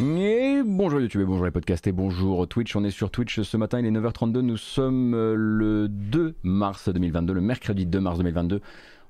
[0.00, 2.76] Et bonjour YouTube et bonjour les podcasts et bonjour Twitch.
[2.76, 4.38] On est sur Twitch ce matin, il est 9h32.
[4.42, 8.60] Nous sommes euh, le 2 mars 2022, le mercredi 2 mars 2022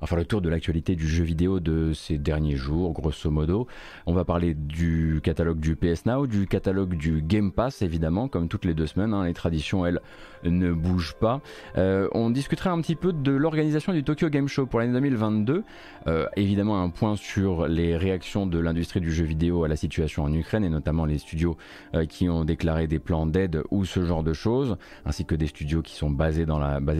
[0.07, 3.67] faire le tour de l'actualité du jeu vidéo de ces derniers jours, grosso modo.
[4.07, 8.49] On va parler du catalogue du PS Now, du catalogue du Game Pass, évidemment, comme
[8.49, 9.13] toutes les deux semaines.
[9.13, 9.25] Hein.
[9.25, 10.01] les traditions, elles,
[10.45, 11.41] ne bougent pas.
[11.77, 15.65] Euh, on discutera un petit peu de l'organisation du Tokyo Game Show pour l'année 2022.
[16.07, 20.23] Euh, évidemment, un point sur les réactions de l'industrie du jeu vidéo à la situation
[20.23, 21.57] en Ukraine, et notamment les studios
[21.95, 25.47] euh, qui ont déclaré des plans d'aide ou ce genre de choses, ainsi que des
[25.47, 26.47] studios qui sont basés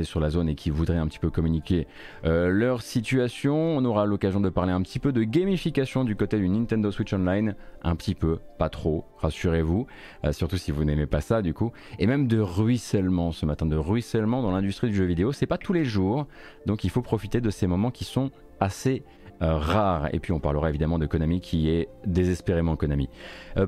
[0.03, 1.87] sur la zone et qui voudraient un petit peu communiquer
[2.25, 3.55] leur situation.
[3.77, 7.13] On aura l'occasion de parler un petit peu de gamification du côté du Nintendo Switch
[7.13, 7.55] Online.
[7.83, 9.87] Un petit peu, pas trop, rassurez-vous.
[10.25, 11.73] Euh, surtout si vous n'aimez pas ça du coup.
[11.99, 15.33] Et même de ruissellement ce matin, de ruissellement dans l'industrie du jeu vidéo.
[15.33, 16.27] C'est pas tous les jours.
[16.67, 19.05] Donc il faut profiter de ces moments qui sont assez
[19.43, 20.13] euh, rares.
[20.15, 23.09] Et puis on parlera évidemment de Konami qui est désespérément Konami.
[23.57, 23.67] Euh,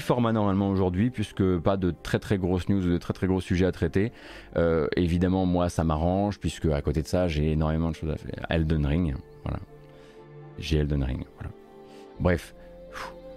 [0.00, 3.40] format normalement aujourd'hui, puisque pas de très très grosses news ou de très très gros
[3.40, 4.12] sujets à traiter.
[4.56, 8.16] Euh, évidemment, moi ça m'arrange, puisque à côté de ça, j'ai énormément de choses à
[8.16, 8.46] faire.
[8.50, 9.14] Elden Ring,
[9.44, 9.58] voilà.
[10.58, 11.50] J'ai Elden Ring, voilà.
[12.20, 12.54] Bref,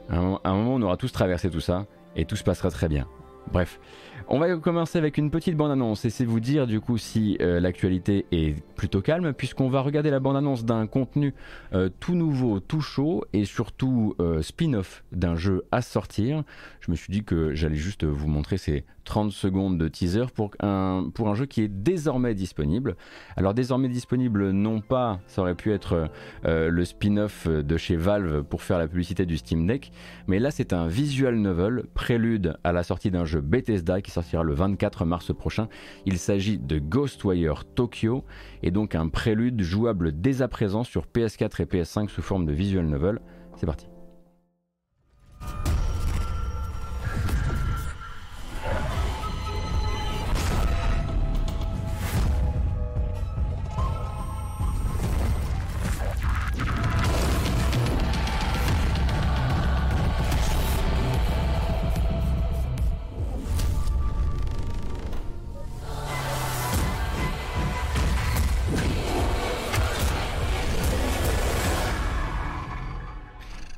[0.09, 3.07] à un moment, on aura tous traversé tout ça, et tout se passera très bien.
[3.51, 3.79] Bref,
[4.27, 7.59] on va commencer avec une petite bande-annonce et c'est vous dire du coup si euh,
[7.59, 11.33] l'actualité est plutôt calme puisqu'on va regarder la bande-annonce d'un contenu
[11.73, 16.43] euh, tout nouveau, tout chaud et surtout euh, spin-off d'un jeu à sortir.
[16.79, 20.51] Je me suis dit que j'allais juste vous montrer ces 30 secondes de teaser pour
[20.61, 22.95] un, pour un jeu qui est désormais disponible.
[23.35, 26.09] Alors désormais disponible non pas, ça aurait pu être
[26.45, 29.91] le spin-off de chez Valve pour faire la publicité du Steam Deck,
[30.27, 34.43] mais là c'est un visual novel prélude à la sortie d'un jeu Bethesda qui sortira
[34.43, 35.67] le 24 mars prochain.
[36.05, 38.23] Il s'agit de Ghostwire Tokyo
[38.61, 42.53] et donc un prélude jouable dès à présent sur PS4 et PS5 sous forme de
[42.53, 43.19] visual novel.
[43.55, 43.87] C'est parti.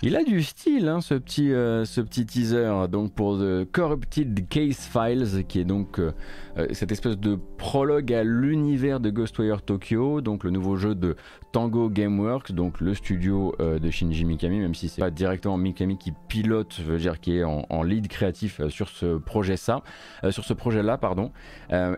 [0.07, 2.88] Il a du style, hein, ce, petit, euh, ce petit teaser.
[2.91, 6.11] Donc pour The Corrupted Case Files, qui est donc euh,
[6.59, 11.16] euh, cette espèce de prologue à l'univers de Ghostwire Tokyo, donc le nouveau jeu de
[11.51, 16.11] Tango Gameworks, donc le studio de Shinji Mikami, même si c'est pas directement Mikami qui
[16.27, 21.31] pilote, veut qui est en, lead créatif sur ce projet-là, pardon.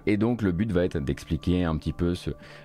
[0.06, 2.14] et donc le but va être d'expliquer un petit peu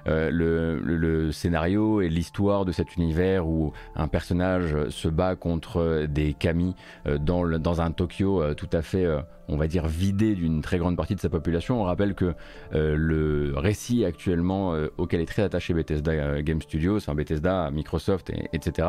[0.04, 6.06] le, le scénario et l'histoire de cet univers où un personnage se bat contre euh,
[6.06, 6.74] des kami
[7.06, 9.06] euh, dans, un Tokyo euh, tout à fait
[9.48, 11.80] on va dire vidé d'une très grande partie de sa population.
[11.80, 12.34] On rappelle que
[12.72, 18.88] le récit actuellement auquel est très attaché Bethesda Game Studios, enfin Bethesda, Microsoft, etc.,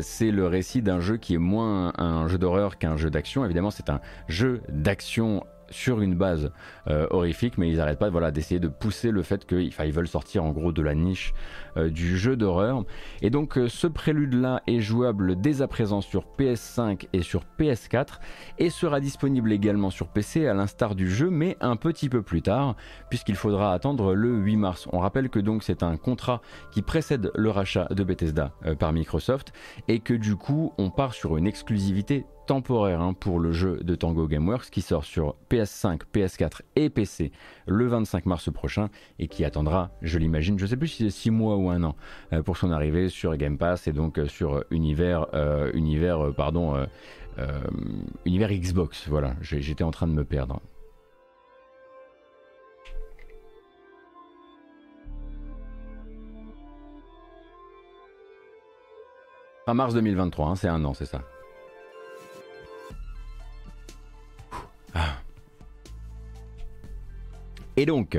[0.00, 3.44] c'est le récit d'un jeu qui est moins un jeu d'horreur qu'un jeu d'action.
[3.44, 6.50] Évidemment, c'est un jeu d'action sur une base
[6.88, 10.08] euh, horrifique, mais ils n'arrêtent pas voilà, d'essayer de pousser le fait qu'ils ils veulent
[10.08, 11.34] sortir en gros de la niche
[11.76, 12.84] euh, du jeu d'horreur.
[13.22, 18.18] Et donc euh, ce prélude-là est jouable dès à présent sur PS5 et sur PS4
[18.58, 22.42] et sera disponible également sur PC à l'instar du jeu, mais un petit peu plus
[22.42, 22.76] tard,
[23.08, 24.88] puisqu'il faudra attendre le 8 mars.
[24.92, 29.52] On rappelle que donc c'est un contrat qui précède le rachat de Bethesda par Microsoft
[29.88, 33.94] et que du coup on part sur une exclusivité temporaire hein, pour le jeu de
[33.94, 37.32] Tango Gameworks qui sort sur PS5, PS4 et PC
[37.66, 38.88] le 25 mars prochain
[39.18, 41.96] et qui attendra, je l'imagine, je sais plus si c'est 6 mois ou un an
[42.32, 46.86] euh, pour son arrivée sur Game Pass et donc euh, sur univers, euh, univers, pardon,
[48.24, 49.08] univers Xbox.
[49.08, 50.60] Voilà, j'étais en train de me perdre.
[59.66, 61.22] Fin mars 2023, hein, c'est un an, c'est ça.
[67.76, 68.18] Et donc,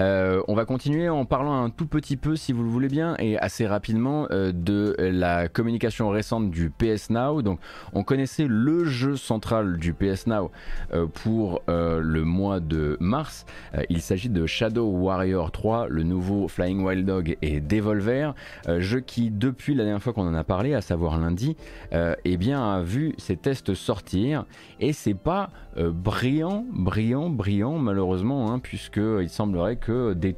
[0.00, 3.16] euh, on va continuer en parlant un tout petit peu, si vous le voulez bien,
[3.18, 7.42] et assez rapidement, euh, de la communication récente du PS Now.
[7.42, 7.58] Donc,
[7.92, 10.50] on connaissait le jeu central du PS Now
[10.92, 13.46] euh, pour le mois de mars.
[13.88, 18.34] il s'agit de Shadow Warrior 3, le nouveau Flying Wild Dog et Devolver,
[18.78, 21.56] jeu qui, depuis la dernière fois qu'on en a parlé, à savoir lundi,
[21.92, 24.44] eh bien, a vu ses tests sortir.
[24.80, 30.34] Et c'est pas brillant, brillant, brillant, malheureusement, hein, puisque il semblerait que que des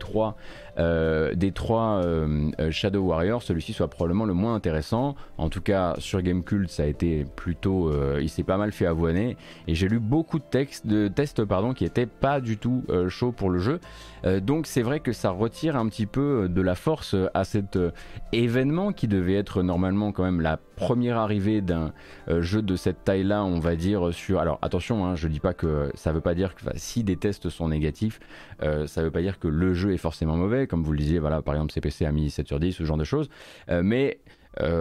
[0.77, 2.03] trois, des trois
[2.71, 5.15] Shadow Warriors, celui-ci soit probablement le moins intéressant.
[5.39, 9.37] En tout cas, sur Gamecult, ça a été plutôt, il s'est pas mal fait avoiner.
[9.67, 11.43] Et j'ai lu beaucoup de textes, de tests,
[11.75, 13.81] qui étaient pas du tout chauds pour le jeu.
[14.43, 17.79] donc c'est vrai que ça retire un petit peu de la force à cet
[18.33, 21.93] événement qui devait être normalement quand même la première arrivée d'un
[22.29, 24.41] euh, jeu de cette taille-là, on va dire sur.
[24.41, 27.51] Alors attention, hein, je dis pas que ça veut pas dire que si des tests
[27.51, 28.19] sont négatifs,
[28.63, 31.19] euh, ça veut pas dire que le jeu est forcément mauvais, comme vous le disiez,
[31.19, 33.29] voilà, par exemple CPC a mis 7 sur 10, ce genre de choses.
[33.69, 34.21] Euh, mais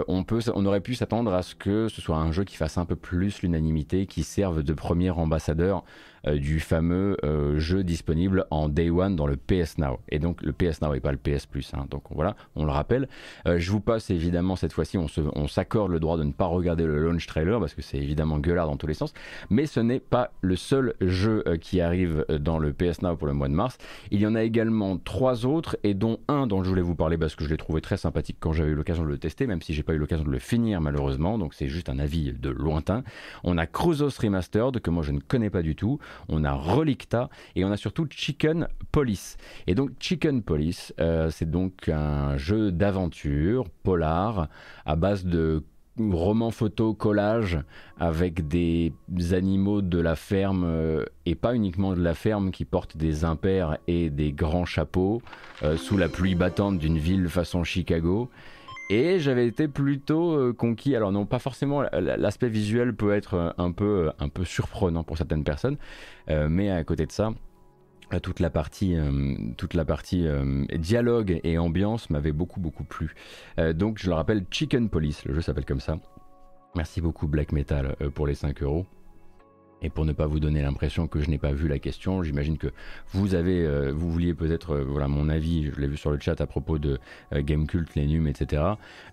[0.07, 2.77] on, peut, on aurait pu s'attendre à ce que ce soit un jeu qui fasse
[2.77, 5.83] un peu plus l'unanimité, qui serve de premier ambassadeur
[6.18, 9.99] euh, du fameux euh, jeu disponible en Day One dans le PS Now.
[10.09, 11.71] Et donc le PS Now et pas le PS Plus.
[11.73, 11.85] Hein.
[11.89, 13.07] Donc voilà, on le rappelle.
[13.47, 16.85] Euh, je vous passe évidemment cette fois-ci, on s'accorde le droit de ne pas regarder
[16.85, 19.13] le launch trailer parce que c'est évidemment gueulard dans tous les sens.
[19.49, 23.33] Mais ce n'est pas le seul jeu qui arrive dans le PS Now pour le
[23.33, 23.77] mois de mars.
[24.11, 27.17] Il y en a également trois autres et dont un dont je voulais vous parler
[27.17, 29.61] parce que je l'ai trouvé très sympathique quand j'avais eu l'occasion de le tester, même
[29.61, 31.37] si j'ai pas eu l'occasion de le finir malheureusement.
[31.37, 33.03] Donc c'est juste un avis de lointain.
[33.43, 37.29] On a Crusos Remastered que moi je ne connais pas du tout on a Relicta
[37.55, 39.37] et on a surtout Chicken Police.
[39.67, 44.47] Et donc Chicken Police, euh, c'est donc un jeu d'aventure polar
[44.85, 45.63] à base de
[45.99, 47.59] romans photo collage
[47.99, 48.93] avec des
[49.31, 53.77] animaux de la ferme euh, et pas uniquement de la ferme qui portent des impairs
[53.87, 55.21] et des grands chapeaux
[55.63, 58.29] euh, sous la pluie battante d'une ville façon Chicago.
[58.89, 60.95] Et j'avais été plutôt euh, conquis.
[60.95, 61.83] Alors non, pas forcément.
[61.93, 65.77] L'aspect visuel peut être euh, un peu, euh, un peu surprenant pour certaines personnes,
[66.27, 67.33] mais à côté de ça,
[68.23, 68.95] toute la partie,
[69.57, 70.27] toute la partie
[70.75, 73.13] dialogue et ambiance m'avait beaucoup beaucoup plu.
[73.73, 75.97] donc je le rappelle, Chicken Police, le jeu s'appelle comme ça.
[76.75, 78.85] Merci beaucoup Black Metal pour les 5 euros.
[79.81, 82.57] Et pour ne pas vous donner l'impression que je n'ai pas vu la question, j'imagine
[82.57, 82.67] que
[83.11, 86.19] vous avez, euh, vous vouliez peut-être, euh, voilà, mon avis, je l'ai vu sur le
[86.19, 86.99] chat à propos de
[87.33, 88.61] euh, Gamecult, les nums, etc.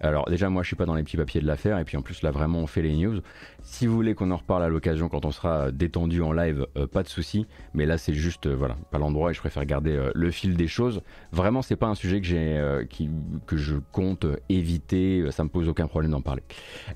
[0.01, 2.03] Alors déjà, moi, je suis pas dans les petits papiers de l'affaire, et puis en
[2.03, 3.21] plus, là, vraiment, on fait les news.
[3.63, 7.03] Si vous voulez qu'on en reparle à l'occasion quand on sera détendu en live, pas
[7.03, 7.47] de souci.
[7.75, 11.01] Mais là, c'est juste, voilà, pas l'endroit, et je préfère garder le fil des choses.
[11.33, 13.11] Vraiment, c'est pas un sujet que j'ai, qui,
[13.47, 15.25] que je compte éviter.
[15.33, 16.43] Ça me pose aucun problème d'en parler.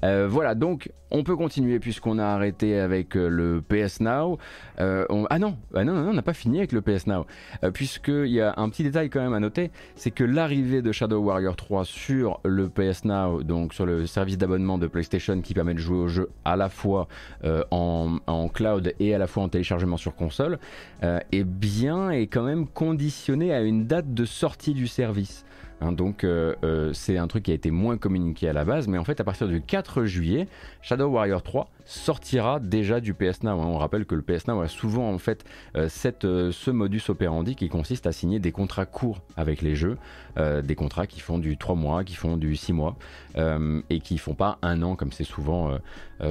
[0.02, 4.38] voilà, donc, on peut continuer puisqu'on a arrêté avec le PS Now.
[4.80, 7.26] Euh, ah non, non, non, on n'a pas fini avec le PS Now.
[7.64, 10.92] Euh, Puisqu'il y a un petit détail quand même à noter, c'est que l'arrivée de
[10.92, 15.54] Shadow Warrior 3 sur le PS Now, donc sur le service d'abonnement de PlayStation qui
[15.54, 17.08] permet de jouer au jeu à la fois
[17.44, 20.58] euh, en, en, cloud et à la fois en téléchargement sur console,
[21.02, 25.44] est bien et quand même conditionné à une date de sortie du service.
[25.80, 28.86] Hein, donc euh, euh, c'est un truc qui a été moins communiqué à la base,
[28.86, 30.46] mais en fait à partir du 4 juillet,
[30.82, 33.52] Shadow Warrior 3 sortira déjà du PS Now.
[33.52, 33.66] Hein.
[33.66, 35.44] On rappelle que le PS a souvent en fait
[35.76, 39.96] euh, ce modus operandi qui consiste à signer des contrats courts avec les jeux,
[40.36, 42.96] des contrats qui font du 3 mois, qui font du 6 mois
[43.36, 45.76] et qui font pas un an comme c'est souvent,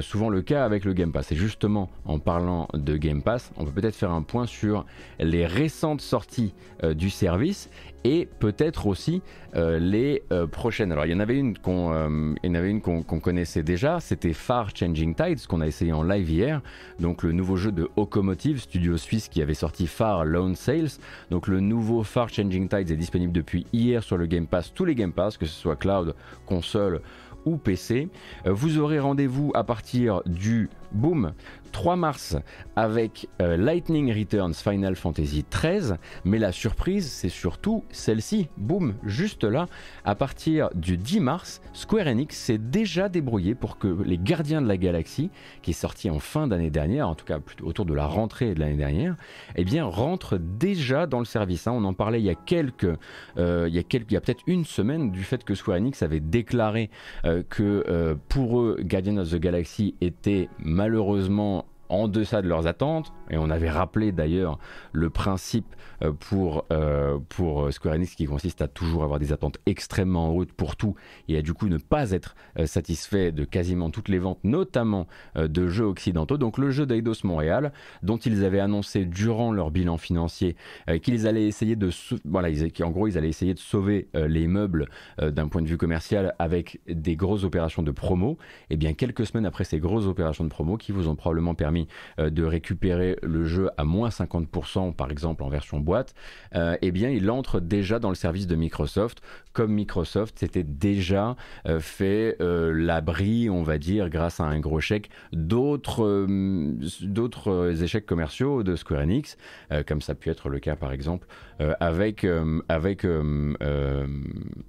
[0.02, 1.32] souvent le cas avec le Game Pass.
[1.32, 4.86] Et justement en parlant de Game Pass, on peut peut-être faire un point sur
[5.20, 6.54] les récentes sorties
[6.96, 7.70] du service
[8.04, 9.22] et peut-être aussi
[9.56, 10.92] euh, les euh, prochaines.
[10.92, 14.76] Alors il y en avait une qu'on euh, avait une qu'on connaissait déjà, c'était Far
[14.76, 16.62] Changing Tides qu'on a essayé en live hier.
[17.00, 21.00] Donc le nouveau jeu de Okomotive, studio suisse qui avait sorti Far Lone Sales.
[21.32, 24.86] Donc le nouveau Far Changing Tides est disponible depuis hier sur le Game Pass, tous
[24.86, 26.16] les Game Pass, que ce soit cloud,
[26.46, 27.02] console
[27.46, 28.10] ou PC.
[28.46, 31.34] Vous aurez rendez-vous à partir du boom
[31.72, 32.36] 3 mars
[32.76, 35.94] avec euh, Lightning Returns Final Fantasy XIII,
[36.26, 39.68] mais la surprise c'est surtout celle-ci, boum, juste là,
[40.06, 44.68] à partir du 10 mars, Square Enix s'est déjà débrouillé pour que les Gardiens de
[44.68, 45.30] la Galaxie,
[45.62, 48.60] qui est sorti en fin d'année dernière, en tout cas autour de la rentrée de
[48.60, 49.16] l'année dernière,
[49.56, 51.68] eh bien rentre déjà dans le service.
[51.68, 51.74] Hein.
[51.74, 52.88] On en parlait il y a quelques,
[53.38, 55.78] euh, il y a quelques, il y a peut-être une semaine du fait que Square
[55.78, 56.90] Enix avait déclaré
[57.26, 63.12] euh, que pour eux Guardians of the Galaxy était malheureusement en deçà de leurs attentes,
[63.30, 64.60] et on avait rappelé d'ailleurs
[64.92, 69.34] le principe euh, pour, euh, pour euh, Square Enix qui consiste à toujours avoir des
[69.34, 70.96] attentes extrêmement hautes pour tout,
[71.28, 75.68] et à du coup ne pas être satisfait de quasiment toutes les ventes, notamment de
[75.68, 76.38] jeux occidentaux.
[76.38, 77.72] Donc le jeu d'Eidos Montréal,
[78.04, 80.56] dont ils avaient annoncé durant leur bilan financier
[81.02, 81.90] qu'ils allaient essayer de...
[82.26, 84.90] Voilà, gros ils allaient essayer de sauver les meubles
[85.22, 88.38] d'un point de vue commercial avec des grosses opérations de promo,
[88.70, 91.88] et bien quelques semaines après ces grosses opérations de promo qui vous ont probablement permis
[92.18, 96.14] de récupérer le jeu à moins 50% par exemple en version boîte,
[96.54, 99.22] eh bien il entre déjà dans le service de Microsoft,
[99.54, 101.36] comme Microsoft s'était déjà
[101.80, 106.18] fait l'abri, on va dire, grâce à un gros chèque, d'autres
[107.82, 109.38] échecs commerciaux de Square Enix,
[109.88, 111.28] comme ça a pu être le cas par exemple
[111.80, 112.26] avec,
[112.68, 113.06] avec,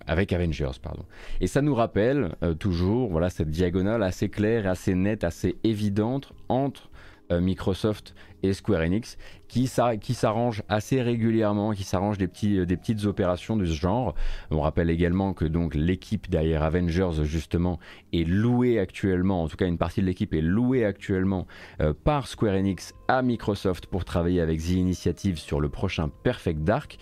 [0.06, 0.70] avec Avengers.
[0.82, 1.04] Pardon.
[1.40, 6.82] Et ça nous rappelle toujours voilà, cette diagonale assez claire, assez nette, assez évidente entre
[6.84, 6.89] euh,
[7.30, 9.18] Microsoft et Square Enix
[9.48, 14.14] qui, s'arrangent assez régulièrement, qui s'arrangent des, euh, des petites opérations de ce genre.
[14.50, 17.78] On rappelle également que donc l'équipe derrière Avengers justement
[18.12, 21.46] est louée actuellement, en tout cas une partie de l'équipe est louée actuellement
[21.80, 26.62] euh, par Square Enix à Microsoft pour travailler avec The Initiative sur le prochain Perfect
[26.62, 26.98] Dark.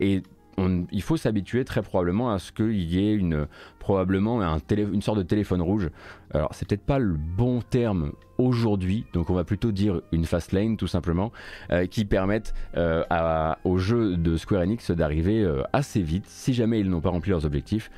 [0.00, 0.22] et
[0.92, 3.46] il faut s'habituer très probablement à ce qu'il y ait une,
[3.78, 5.88] probablement un une sorte de téléphone rouge.
[6.32, 10.52] Alors c'est peut-être pas le bon terme aujourd'hui, donc on va plutôt dire une fast
[10.52, 11.32] lane tout simplement,
[11.70, 13.04] euh, qui permettent euh,
[13.64, 17.30] aux jeux de Square Enix d'arriver euh, assez vite, si jamais ils n'ont pas rempli
[17.30, 17.90] leurs objectifs,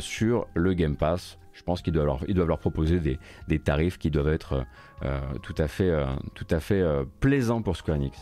[0.00, 1.38] sur le Game Pass.
[1.52, 2.98] Je pense qu'ils doivent, leur, proposer
[3.46, 4.66] des, tarifs qui doivent être
[5.42, 5.92] tout à fait,
[6.82, 8.18] à plaisants pour Square Enix.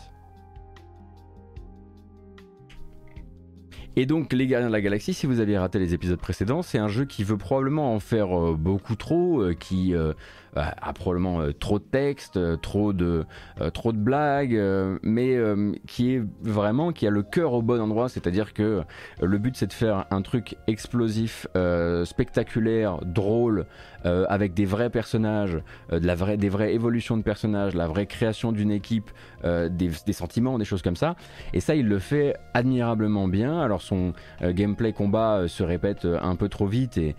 [3.97, 6.77] Et donc les Gardiens de la Galaxie, si vous aviez raté les épisodes précédents, c'est
[6.77, 10.11] un jeu qui veut probablement en faire euh, beaucoup trop, euh, qui euh,
[10.55, 13.25] a probablement trop de texte, trop de,
[13.73, 14.59] trop de blagues,
[15.03, 15.37] mais
[15.87, 18.83] qui est vraiment, qui a le cœur au bon endroit, c'est-à-dire que
[19.21, 21.47] le but c'est de faire un truc explosif,
[22.05, 23.65] spectaculaire, drôle,
[24.05, 25.59] avec des vrais personnages,
[25.89, 29.11] vraie, des vraies évolutions de personnages, la vraie création d'une équipe,
[29.43, 31.15] des, des sentiments, des choses comme ça.
[31.53, 33.59] Et ça, il le fait admirablement bien.
[33.59, 37.15] Alors son euh, gameplay combat euh, se répète euh, un peu trop vite et,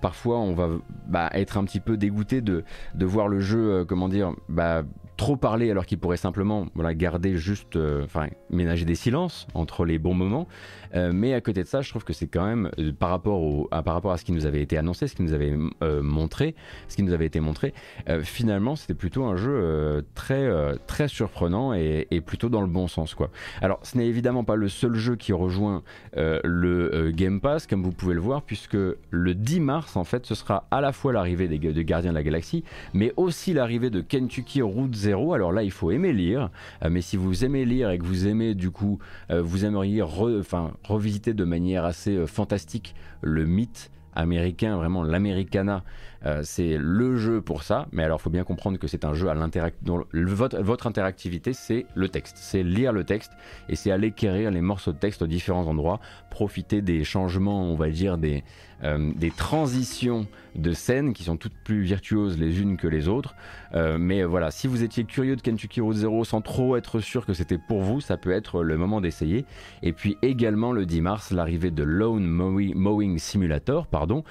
[0.00, 0.68] parfois on va
[1.06, 2.64] bah, être un petit peu dégoûté de,
[2.94, 4.82] de voir le jeu, comment dire, bah,
[5.18, 9.98] trop parler alors qu'il pourrait simplement voilà, garder juste, enfin, ménager des silences entre les
[9.98, 10.48] bons moments.
[10.94, 13.68] Euh, mais à côté de ça, je trouve que c'est quand même euh, par rapport,
[13.70, 16.54] à, ce qui nous avait été annoncé, ce qui nous avait euh, montré,
[16.88, 17.74] ce qui nous avait été montré,
[18.22, 23.30] finalement c'était plutôt un jeu très surprenant et, plutôt dans le bon sens quoi.
[23.60, 25.82] Alors ce n'est évidemment pas le seul jeu qui rejoint
[26.14, 30.34] le Game Pass comme vous pouvez le voir puisque le 10 mars en fait ce
[30.34, 34.00] sera à la fois l'arrivée des de Gardiens de la Galaxie mais aussi l'arrivée de
[34.00, 36.50] Kentucky Route Alors là il faut aimer lire,
[36.88, 38.98] mais si vous aimez lire et que vous aimez du coup
[39.30, 45.84] vous aimeriez revisiter de manière assez euh, fantastique le mythe américain, vraiment l'Americana
[46.26, 49.14] euh, c'est le jeu pour ça, mais alors il faut bien comprendre que c'est un
[49.14, 49.34] jeu à
[49.82, 52.36] dont votre, votre interactivité, c'est le texte.
[52.38, 53.32] C'est lire le texte
[53.68, 57.76] et c'est aller quérir les morceaux de texte aux différents endroits, profiter des changements, on
[57.76, 58.42] va dire, des,
[58.84, 63.34] euh, des transitions de scènes qui sont toutes plus virtuoses les unes que les autres.
[63.74, 67.26] Euh, mais voilà, si vous étiez curieux de Kentucky Road Zero sans trop être sûr
[67.26, 69.44] que c'était pour vous, ça peut être le moment d'essayer.
[69.82, 74.24] Et puis également le 10 mars, l'arrivée de Lone Mowing Simulator, pardon,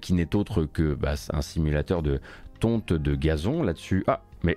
[0.00, 2.20] qui n'est autre que bah, un simulateur de
[2.60, 4.04] tonte de gazon là-dessus.
[4.06, 4.56] Ah, mais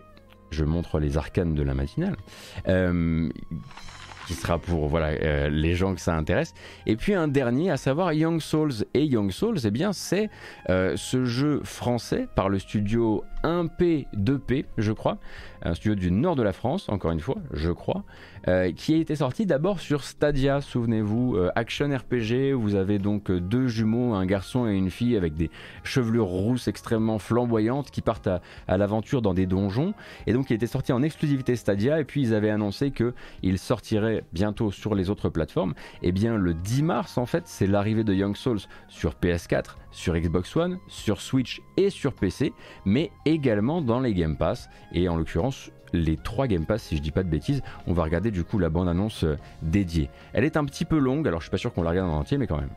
[0.52, 2.16] je montre les arcanes de la matinale.
[2.68, 3.30] Euh,
[4.28, 6.54] qui sera pour voilà euh, les gens que ça intéresse.
[6.86, 8.74] Et puis un dernier, à savoir Young Souls.
[8.94, 10.30] Et Young Souls, eh bien c'est
[10.70, 15.18] euh, ce jeu français par le studio 1P 2P, je crois,
[15.62, 18.04] un studio du nord de la France, encore une fois, je crois,
[18.48, 23.32] euh, qui a été sorti d'abord sur Stadia, souvenez-vous, euh, action RPG, vous avez donc
[23.32, 25.50] euh, deux jumeaux, un garçon et une fille avec des
[25.84, 29.94] chevelures rousses extrêmement flamboyantes qui partent à, l'aventure dans des donjons.
[30.28, 34.24] Et donc il était sorti en exclusivité Stadia et puis ils avaient annoncé qu'il sortirait
[34.32, 35.74] bientôt sur les autres plateformes.
[36.04, 39.76] Et eh bien le 10 mars en fait c'est l'arrivée de Young Souls sur PS4,
[39.96, 42.54] sur Xbox One, sur Switch et sur PC,
[42.86, 47.02] mais également dans les Game Pass et en l'occurrence les trois Game Pass, si je
[47.02, 47.62] dis pas de bêtises.
[47.88, 50.10] On va regarder du coup la bande-annonce euh, dédiée.
[50.34, 52.18] Elle est un petit peu longue, alors je suis pas sûr qu'on la regarde en
[52.18, 52.72] entier, mais quand même.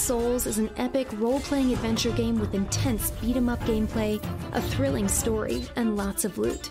[0.00, 4.18] Souls is an epic role playing adventure game with intense beat 'em up gameplay,
[4.54, 6.70] a thrilling story, and lots of loot.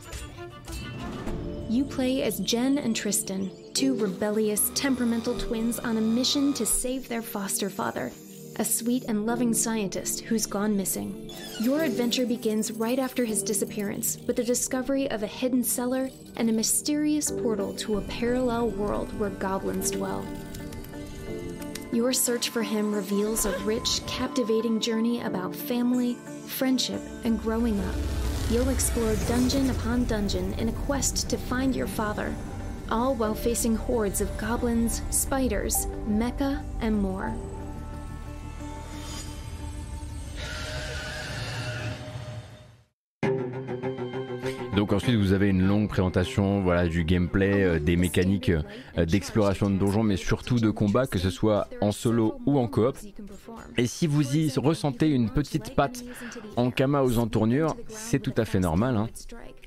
[1.70, 7.08] You play as Jen and Tristan, two rebellious, temperamental twins on a mission to save
[7.08, 8.12] their foster father,
[8.56, 11.30] a sweet and loving scientist who's gone missing.
[11.62, 16.50] Your adventure begins right after his disappearance with the discovery of a hidden cellar and
[16.50, 20.26] a mysterious portal to a parallel world where goblins dwell.
[21.92, 26.16] Your search for him reveals a rich, captivating journey about family,
[26.46, 27.96] friendship, and growing up.
[28.52, 32.34] You'll explore dungeon upon dungeon in a quest to find your father.
[32.92, 37.36] all while facing hordes of goblins, spiders, mecha, and more.
[44.80, 49.70] Donc ensuite vous avez une longue présentation voilà, du gameplay, euh, des mécaniques euh, d'exploration
[49.70, 52.98] de donjons, mais surtout de combat, que ce soit en solo ou en coop.
[53.78, 56.06] Et si vous y ressentez une petite patte
[56.56, 58.96] en kama aux entournures, c'est tout à fait normal.
[58.96, 59.10] Hein.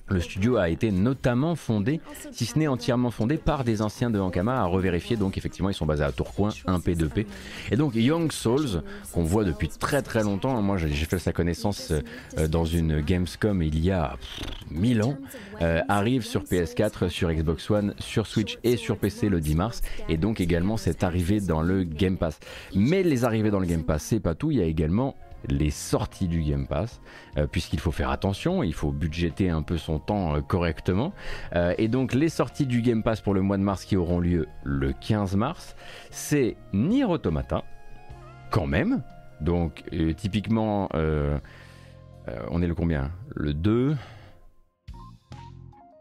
[0.09, 2.01] Le studio a été notamment fondé,
[2.33, 5.17] si ce n'est entièrement fondé, par des anciens de Ankama à revérifier.
[5.17, 7.27] Donc effectivement, ils sont basés à Tourcoing, 1P2P.
[7.71, 8.83] Et donc Young Souls,
[9.13, 11.93] qu'on voit depuis très très longtemps, moi j'ai fait sa connaissance
[12.39, 14.17] euh, dans une Gamescom il y a
[14.71, 15.17] 1000 ans,
[15.63, 19.83] euh, arrive sur PS4, sur Xbox One, sur Switch et sur PC le 10 mars.
[20.09, 22.39] Et donc également c'est arrivé dans le Game Pass.
[22.75, 25.17] Mais les arrivées dans le Game Pass, c'est pas tout, il y a également
[25.49, 27.01] les sorties du Game Pass,
[27.37, 31.13] euh, puisqu'il faut faire attention, il faut budgéter un peu son temps euh, correctement.
[31.55, 34.21] Euh, et donc les sorties du Game Pass pour le mois de mars qui auront
[34.21, 35.77] lieu le 15 mars,
[36.11, 37.65] c'est Nier Automata,
[38.51, 39.03] quand même.
[39.41, 39.83] Donc
[40.17, 43.11] typiquement, on est le combien?
[43.35, 43.97] Le 2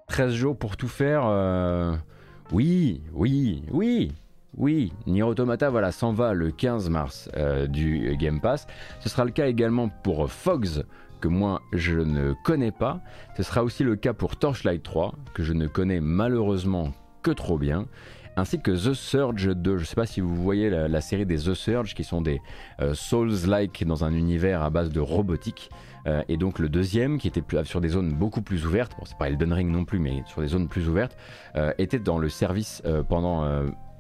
[0.10, 1.24] 13 jours pour tout faire.
[2.52, 4.12] oui, oui, oui,
[4.58, 8.68] oui, Nier Automata voilà, s'en va le 15 mars euh, du Game Pass.
[9.00, 10.84] Ce sera le cas également pour Fogs,
[11.22, 13.00] que moi je ne connais pas.
[13.38, 16.92] Ce sera aussi le cas pour Torchlight 3, que je ne connais malheureusement
[17.24, 17.88] que trop bien.
[18.38, 19.78] Ainsi que The Surge 2.
[19.78, 22.42] Je ne sais pas si vous voyez la, série des The Surge, qui sont des
[22.82, 25.70] euh, Souls-like dans un univers à base de robotique.
[26.08, 29.18] Euh, et donc le deuxième, qui était sur des zones beaucoup plus ouvertes, bon c'est
[29.18, 31.18] pas Elden Ring non plus, mais sur des zones plus ouvertes,
[31.78, 33.44] était dans le service pendant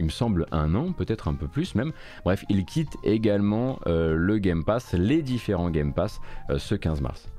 [0.01, 1.93] il me semble, un an, peut-être un peu plus même.
[2.25, 7.01] Bref, il quitte également euh, le Game Pass, les différents Game Pass, euh, ce 15
[7.01, 7.29] mars.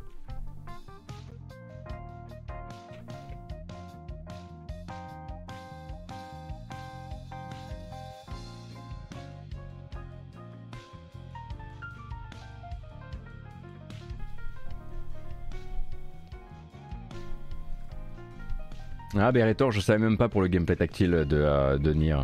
[19.19, 22.17] Ah, Berretor, je savais même pas pour le gameplay tactile de, euh, Nier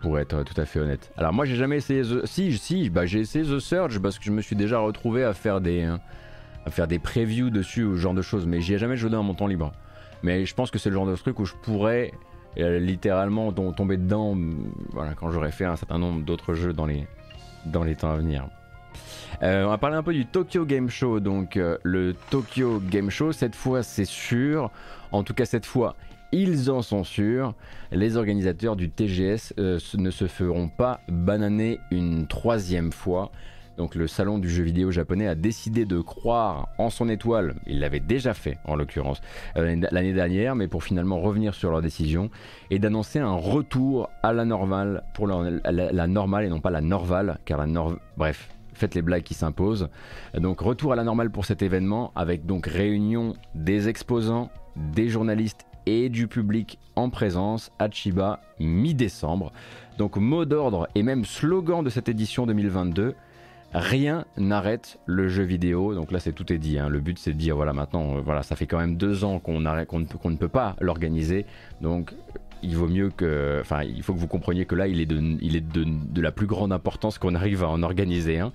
[0.00, 1.12] pour être tout à fait honnête.
[1.16, 2.26] Alors moi j'ai jamais essayé The...
[2.26, 5.32] Si, si, bah j'ai essayé The Surge parce que je me suis déjà retrouvé à
[5.32, 5.98] faire des, hein,
[6.66, 9.10] à faire des previews dessus ou ce genre de choses, mais j'y ai jamais joué
[9.10, 9.72] dans mon temps libre.
[10.22, 12.12] Mais je pense que c'est le genre de truc où je pourrais
[12.58, 14.36] euh, littéralement tomber dedans
[15.16, 18.46] quand j'aurais fait un certain nombre d'autres jeux dans les temps à venir.
[19.42, 21.20] Euh, on va parler un peu du Tokyo Game Show.
[21.20, 24.70] Donc euh, le Tokyo Game Show, cette fois c'est sûr.
[25.12, 25.96] En tout cas cette fois,
[26.32, 27.54] ils en sont sûrs.
[27.92, 33.30] Les organisateurs du TGS euh, ne se feront pas bananer une troisième fois.
[33.76, 37.80] Donc le salon du jeu vidéo japonais a décidé de croire en son étoile, il
[37.80, 39.20] l'avait déjà fait en l'occurrence
[39.56, 42.30] l'année dernière, mais pour finalement revenir sur leur décision
[42.70, 47.38] et d'annoncer un retour à la normale pour la, normale et non pas la norval,
[47.44, 49.88] car la nor bref, faites les blagues qui s'imposent.
[50.36, 55.66] Donc retour à la normale pour cet événement avec donc réunion des exposants, des journalistes
[55.86, 59.52] et du public en présence à Chiba mi-décembre.
[59.98, 63.14] Donc mot d'ordre et même slogan de cette édition 2022,
[63.72, 65.94] rien n'arrête le jeu vidéo.
[65.94, 66.78] Donc là c'est tout est dit.
[66.78, 66.88] Hein.
[66.88, 69.38] Le but c'est de dire voilà maintenant euh, voilà ça fait quand même deux ans
[69.38, 71.46] qu'on qu'on ne peut pas l'organiser.
[71.80, 72.14] Donc
[72.64, 76.46] il faut que vous compreniez que là, il est de, il est de, la plus
[76.46, 78.52] grande importance qu'on arrive à en organiser un.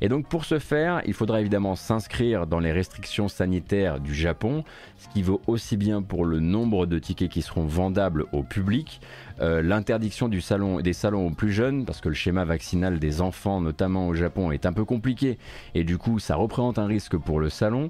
[0.00, 4.64] Et donc, pour ce faire, il faudra évidemment s'inscrire dans les restrictions sanitaires du Japon,
[4.96, 9.00] ce qui vaut aussi bien pour le nombre de tickets qui seront vendables au public,
[9.40, 13.20] euh, l'interdiction du salon, des salons aux plus jeunes, parce que le schéma vaccinal des
[13.20, 15.38] enfants, notamment au Japon, est un peu compliqué,
[15.74, 17.88] et du coup, ça représente un risque pour le salon.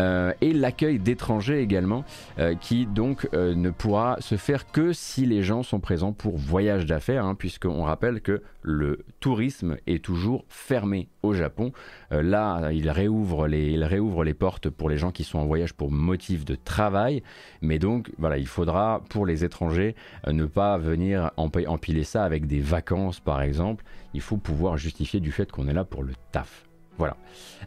[0.00, 2.04] Euh, et l'accueil d'étrangers également,
[2.38, 6.86] euh, qui donc ne pourra se faire que si les gens sont présents pour voyage
[6.86, 11.72] d'affaires, hein, puisqu'on rappelle que le tourisme est toujours fermé au Japon.
[12.10, 15.74] là, il réouvre, les, il réouvre les portes pour les gens qui sont en voyage
[15.74, 17.22] pour motif de travail,
[17.62, 19.94] mais donc voilà, il faudra pour les étrangers
[20.26, 20.89] ne pas venir
[21.36, 23.84] empiler ça avec des vacances par exemple.
[24.14, 26.64] Il faut pouvoir justifier du fait qu'on est là pour le taf.
[26.98, 27.16] Voilà.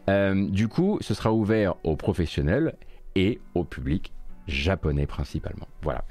[0.08, 2.76] Euh, du coup, ce sera ouvert aux professionnels
[3.16, 4.12] et au public
[4.46, 5.66] japonais principalement.
[5.84, 6.04] Voilà.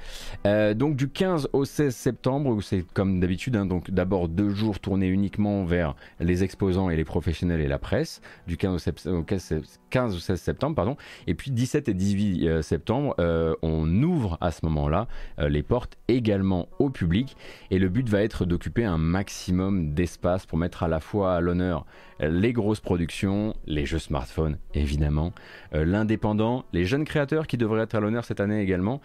[0.46, 4.78] Euh, donc du 15 au 16 septembre, c'est comme d'habitude, hein, donc d'abord deux jours
[4.78, 9.62] tournés uniquement vers les exposants et les professionnels et la presse, du 15 au, 15
[9.90, 14.64] 16 septembre, pardon, et puis 17 et 18 euh, septembre, euh, on ouvre à ce
[14.66, 15.08] moment-là
[15.38, 17.36] les portes également au public,
[17.72, 21.40] et le but va être d'occuper un maximum d'espace pour mettre à la fois à
[21.40, 21.84] l'honneur
[22.20, 25.32] les grosses productions, les jeux smartphones évidemment,
[25.72, 29.00] l'indépendant, les jeunes créateurs qui devraient être à l'honneur cette année également,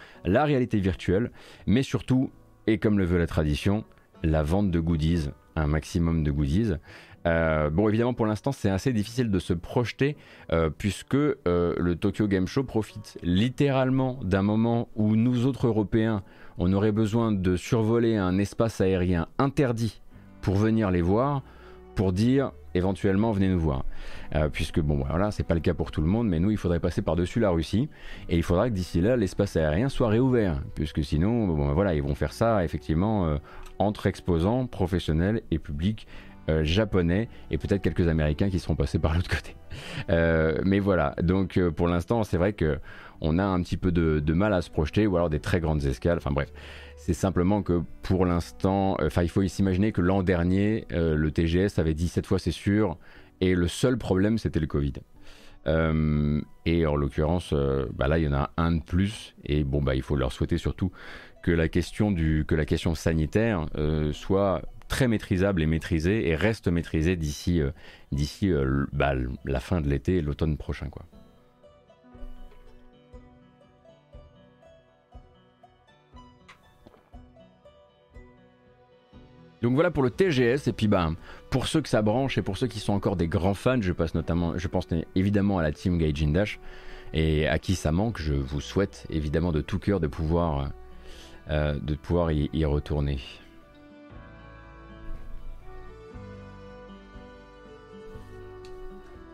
[0.59, 1.31] réalité virtuelle,
[1.67, 2.31] mais surtout
[2.67, 3.85] et comme le veut la tradition,
[4.23, 6.73] la vente de goodies, un maximum de goodies.
[7.25, 10.17] Euh, bon, évidemment, pour l'instant, c'est assez difficile de se projeter
[10.51, 11.37] euh, puisque euh,
[11.77, 16.23] le Tokyo Game Show profite littéralement d'un moment où nous autres Européens,
[16.57, 20.01] on aurait besoin de survoler un espace aérien interdit
[20.41, 21.43] pour venir les voir,
[21.99, 23.83] pour dire éventuellement venez nous voir.
[24.53, 26.79] puisque bon, voilà, c'est pas le cas pour tout le monde, mais nous, il faudrait
[26.79, 27.89] passer par-dessus la Russie
[28.29, 32.01] et il faudra que d'ici là, l'espace aérien soit réouvert, puisque sinon, bon, voilà, ils
[32.01, 33.37] vont faire ça effectivement
[33.79, 36.07] entre exposants professionnels et publics
[36.49, 39.55] euh, japonais et peut-être quelques américains qui seront passés par l'autre côté.
[40.09, 42.79] Euh, mais voilà, donc euh, pour l'instant, c'est vrai que
[43.21, 45.85] on a un petit peu de, mal à se projeter ou alors des très grandes
[45.85, 46.17] escales.
[46.17, 46.51] Enfin bref,
[46.99, 51.93] c'est simplement que pour l'instant, enfin il faut s'imaginer que l'an dernier, le TGS avait
[51.93, 52.97] dit cette fois c'est sûr,
[53.41, 54.93] et le seul problème c'était le Covid.
[55.65, 57.53] et en l'occurrence,
[57.93, 60.31] bah là il y en a un de plus, et bon bah il faut leur
[60.31, 60.91] souhaiter surtout
[61.41, 63.65] que la question sanitaire
[64.11, 67.71] soit très maîtrisable et maîtrisé et reste maîtrisé d'ici euh,
[68.43, 69.13] euh, bah,
[69.45, 71.05] la fin de l'été et l'automne prochain quoi.
[79.61, 81.11] Donc voilà pour le TGS et puis bah
[81.49, 83.91] pour ceux que ça branche et pour ceux qui sont encore des grands fans, je
[84.67, 86.59] pense évidemment à la team Gaijin Dash
[87.13, 90.71] et à qui ça manque, je vous souhaite évidemment de tout cœur de pouvoir
[91.49, 93.19] euh, de pouvoir y retourner.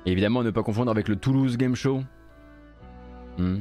[0.05, 2.03] évidemment, ne pas confondre avec le Toulouse Game Show.
[3.37, 3.59] Hmm.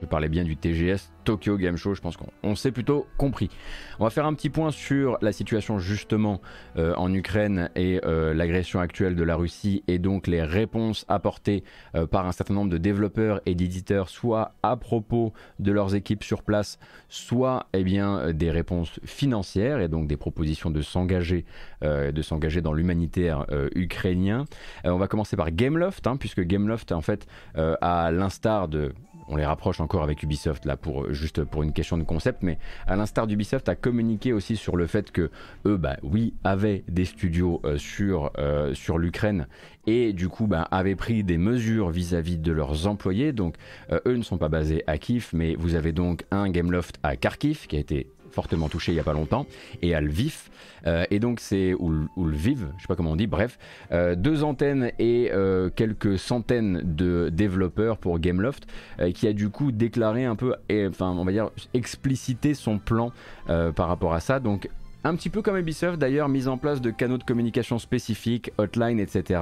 [0.00, 3.50] Je parlais bien du TGS Tokyo Game Show, je pense qu'on s'est plutôt compris.
[3.98, 6.40] On va faire un petit point sur la situation justement
[6.78, 11.64] euh, en Ukraine et euh, l'agression actuelle de la Russie et donc les réponses apportées
[11.94, 16.24] euh, par un certain nombre de développeurs et d'éditeurs, soit à propos de leurs équipes
[16.24, 16.78] sur place,
[17.10, 21.44] soit eh bien, des réponses financières et donc des propositions de s'engager
[21.82, 24.46] dans l'humanitaire ukrainien.
[24.84, 28.94] on va commencer par Gameloft, hein, puisque Gameloft en fait, à l'instar de
[29.28, 32.58] on les rapproche encore avec Ubisoft là pour juste pour une question de concept, mais
[32.86, 35.30] à l'instar d'Ubisoft a communiqué aussi sur le fait que
[35.66, 39.46] eux, bah oui, avaient des studios euh, sur euh, sur l'Ukraine
[39.86, 43.32] et du coup bah, avaient pris des mesures vis-à-vis de leurs employés.
[43.32, 43.56] Donc
[43.92, 47.16] euh, eux ne sont pas basés à Kiev, mais vous avez donc un Gameloft à
[47.16, 49.46] Kharkiv qui a été fortement touché il n'y a pas longtemps,
[49.82, 50.48] et à Lviv.
[50.86, 53.58] Euh, et donc c'est, ou, Lviv, je sais pas comment on dit, bref,
[53.92, 58.66] euh, deux antennes et euh, quelques centaines de développeurs pour Gameloft,
[59.14, 60.54] qui a du coup déclaré un peu,
[60.88, 63.12] enfin on va dire explicité son plan
[63.46, 64.40] par rapport à ça.
[64.40, 64.68] Donc
[65.04, 69.00] un petit peu comme Ubisoft d'ailleurs, mise en place de canaux de communication spécifiques, hotline,
[69.00, 69.40] etc.,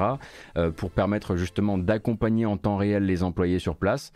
[0.76, 4.12] pour permettre justement d'accompagner en temps réel les employés sur place.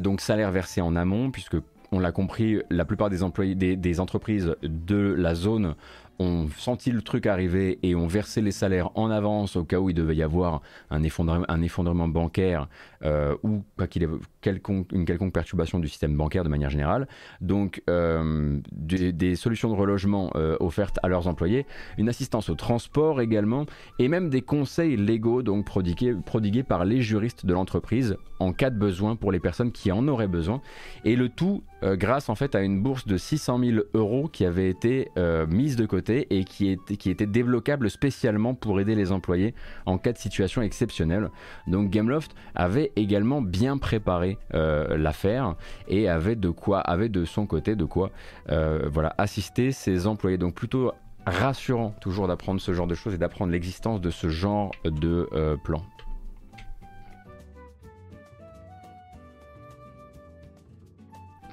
[0.00, 1.56] donc salaire versé en amont, puisque
[1.92, 5.74] on l'a compris, la plupart des employés des, entreprises de la zone
[6.18, 9.90] ont senti le truc arriver et ont versé les salaires en avance au cas où
[9.90, 12.68] il devait y avoir un effondrement, bancaire
[13.06, 17.06] euh, ou qu'il ait une quelconque perturbation du système bancaire de manière générale.
[17.40, 21.66] Donc euh, des, solutions de relogement euh, offertes à leurs employés,
[21.98, 23.66] une assistance au transport également
[24.00, 28.70] et même des conseils légaux donc prodigués, prodigués par les juristes de l'entreprise en cas
[28.70, 30.60] de besoin pour les personnes qui en auraient besoin.
[31.04, 34.68] Et le tout grâce en fait à une bourse de 600 000 euros qui avait
[34.68, 35.08] été
[35.48, 39.96] mise de côté et qui était, qui était débloquable spécialement pour aider les employés en
[39.98, 41.30] cas de situation exceptionnelle.
[41.66, 45.54] Donc Gameloft avait également bien préparé euh, l'affaire
[45.88, 48.10] et avait de quoi, avait de son côté de quoi
[48.50, 50.38] euh, voilà, assister ses employés.
[50.38, 50.92] Donc plutôt
[51.26, 55.56] rassurant toujours d'apprendre ce genre de choses et d'apprendre l'existence de ce genre de euh,
[55.56, 55.82] plan.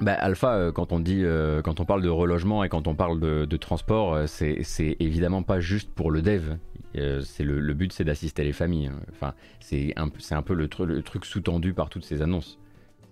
[0.02, 1.24] Bah, Alpha, quand on dit,
[1.64, 5.62] quand on parle de relogement et quand on parle de, transport, euh, c'est évidemment pas
[5.62, 6.56] juste pour le dev.
[6.94, 8.88] C'est le, but, c'est d'assister les familles.
[8.88, 9.00] Hein.
[9.12, 10.10] Enfin, c'est un,
[10.42, 12.60] peu le, truc sous-tendu par toutes ces annonces.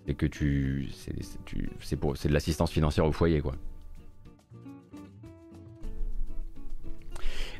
[0.06, 3.54] C'est que tu, c'est de l'assistance financière au foyer, quoi.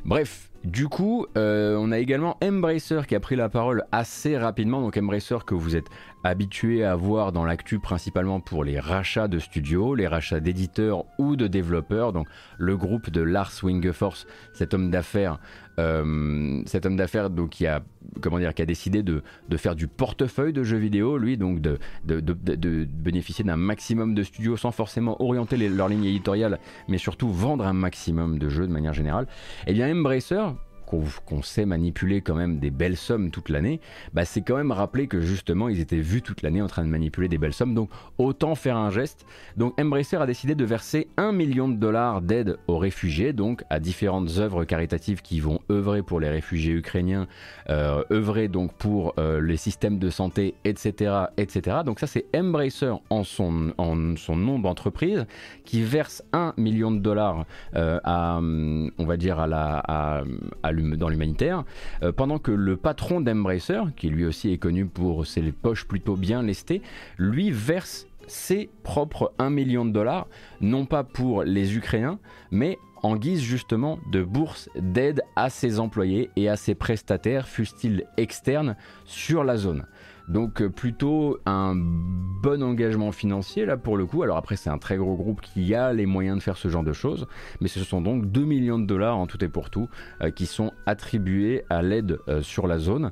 [0.05, 4.81] Bref, du coup, on a également Embracer qui a pris la parole assez rapidement.
[4.81, 5.89] Donc Embracer que vous êtes
[6.23, 11.35] habitué à voir dans l'actu principalement pour les rachats de studios, les rachats d'éditeurs ou
[11.35, 12.13] de développeurs.
[12.13, 15.39] Donc le groupe de Lars Wingefors, cet homme d'affaires,
[15.79, 17.83] euh, cet homme d'affaires qui a
[18.21, 19.23] comment décidé de,
[19.57, 21.77] faire du portefeuille de jeux vidéo, lui donc de
[22.85, 27.73] bénéficier d'un maximum de studios sans forcément orienter leur ligne éditoriale, mais surtout vendre un
[27.73, 29.25] maximum de jeux de manière générale.
[29.67, 30.52] Et eh bien Embracer
[30.85, 33.79] qu'on sait manipuler quand même des belles sommes toute l'année,
[34.13, 36.89] bah c'est quand même rappeler que justement ils étaient vus toute l'année en train de
[36.89, 39.25] manipuler des belles sommes, donc autant faire un geste.
[39.57, 43.79] Donc Embracer a décidé de verser un million de dollars d'aide aux réfugiés, donc à
[43.79, 47.27] différentes œuvres caritatives qui vont œuvrer pour les réfugiés ukrainiens,
[47.69, 51.25] euh, œuvrer donc pour euh, les systèmes de santé, etc.
[51.37, 51.77] etc.
[51.85, 55.25] Donc ça c'est Embracer en son, en son nom d'entreprise
[55.65, 61.63] qui verse un million de dollars euh, à, on va dire, à la, dans l'humanitaire,
[62.01, 66.15] euh, pendant que le patron d'Embracer, qui lui aussi est connu pour ses poches plutôt
[66.15, 66.81] bien lestées,
[67.17, 70.27] lui verse ses propres 1 million de dollars,
[70.61, 72.19] non pas pour les Ukrainiens,
[72.51, 78.05] mais en guise justement de bourse d'aide à ses employés et à ses prestataires, fussent-ils
[78.17, 79.85] externes, sur la zone.
[80.27, 84.23] Donc euh, plutôt un bon engagement financier là pour le coup.
[84.23, 86.83] Alors après c'est un très gros groupe qui a les moyens de faire ce genre
[86.83, 87.27] de choses,
[87.61, 89.89] mais ce sont donc 2 millions de dollars en tout et pour tout
[90.21, 93.11] euh, qui sont attribués à l'aide euh, sur la zone.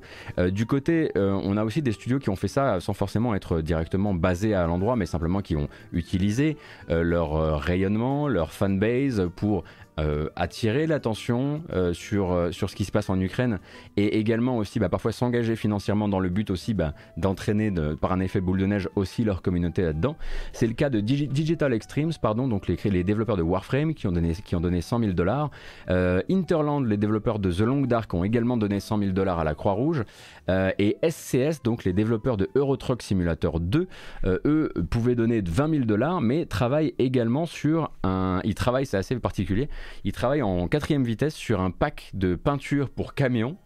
[0.51, 4.13] du côté, on a aussi des studios qui ont fait ça sans forcément être directement
[4.13, 6.57] basés à l'endroit, mais simplement qui ont utilisé
[6.89, 9.63] leur rayonnement, leur fanbase pour
[9.99, 13.59] euh, attirer l'attention euh, sur, euh, sur ce qui se passe en Ukraine
[13.97, 18.21] et également aussi bah, parfois s'engager financièrement dans le but aussi bah, d'entraîner par un
[18.21, 20.15] effet boule de neige aussi leur communauté là-dedans.
[20.53, 24.13] C'est le cas de Digital Extremes, pardon, donc les, les développeurs de Warframe qui ont
[24.13, 25.51] donné, qui ont donné 100 000 dollars.
[25.87, 29.55] Interland, les développeurs de The Long Dark ont également donné 100 000 dollars à la
[29.55, 30.03] Croix-Rouge.
[30.49, 33.87] et SCS, donc les développeurs de Euro Truck Simulator 2,
[34.25, 38.41] eux pouvaient donner 20 000 dollars mais travaillent également sur un...
[38.43, 39.69] Ils travaillent, c'est assez particulier,
[40.03, 43.57] il travaille en quatrième vitesse sur un pack de peinture pour camions.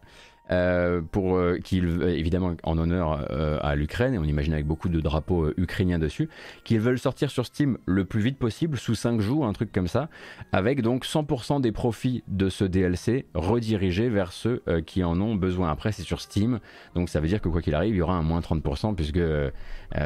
[0.52, 4.90] Euh, pour euh, qu'il évidemment en honneur euh, à l'Ukraine et on imagine avec beaucoup
[4.90, 6.30] de drapeaux ukrainiens dessus
[6.64, 9.88] qu'ils veulent sortir sur Steam le plus vite possible sous 5 jours un truc comme
[9.88, 10.08] ça
[10.52, 15.72] avec donc 100% des profits de ce DLC redirigés vers ceux qui en ont besoin
[15.72, 16.60] après c'est sur Steam
[16.94, 19.20] donc ça veut dire que quoi qu'il arrive il y aura un moins 30% puisque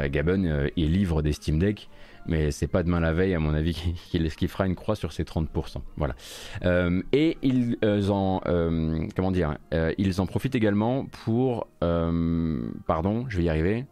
[0.08, 1.90] Gabon il livre des Steam Deck
[2.26, 3.74] mais c'est pas demain la veille, à mon avis,
[4.10, 5.46] qu'il fera une croix sur ces 30%.
[5.96, 6.14] Voilà.
[6.64, 9.56] Euh, et ils euh, en, euh, comment dire,
[9.98, 13.86] ils en profitent également pour, pardon, je vais y arriver.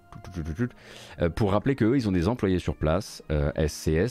[1.21, 3.23] Euh, pour rappeler qu'eux, ils ont des employés sur place,
[3.57, 4.05] SCS, euh,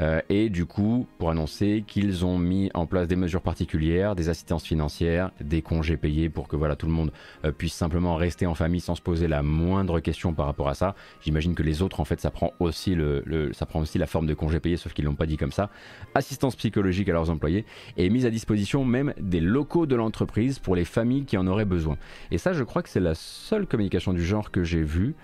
[0.00, 4.28] euh, et du coup, pour annoncer qu'ils ont mis en place des mesures particulières, des
[4.28, 7.12] assistances financières, des congés payés pour que voilà, tout le monde
[7.58, 10.94] puisse simplement rester en famille sans se poser la moindre question par rapport à ça.
[11.20, 14.26] J'imagine que les autres, en fait, ça prend aussi, le, ça prend aussi la forme
[14.26, 15.70] de congés payés, sauf qu'ils l'ont pas dit comme ça.
[16.14, 17.64] Assistance psychologique à leurs employés
[17.96, 21.64] et mise à disposition même des locaux de l'entreprise pour les familles qui en auraient
[21.64, 21.96] besoin.
[22.30, 25.14] Et ça, je crois que c'est la seule communication du genre que j'ai vue.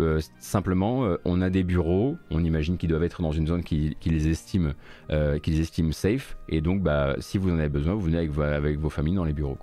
[0.00, 3.62] Euh, simplement, euh, on a des bureaux, on imagine qu'ils doivent être dans une zone
[3.62, 4.72] qu'ils estiment,
[5.10, 8.78] euh, qu'ils estiment safe, et donc bah, si vous en avez besoin, vous venez avec,
[8.78, 9.58] vos familles dans les bureaux.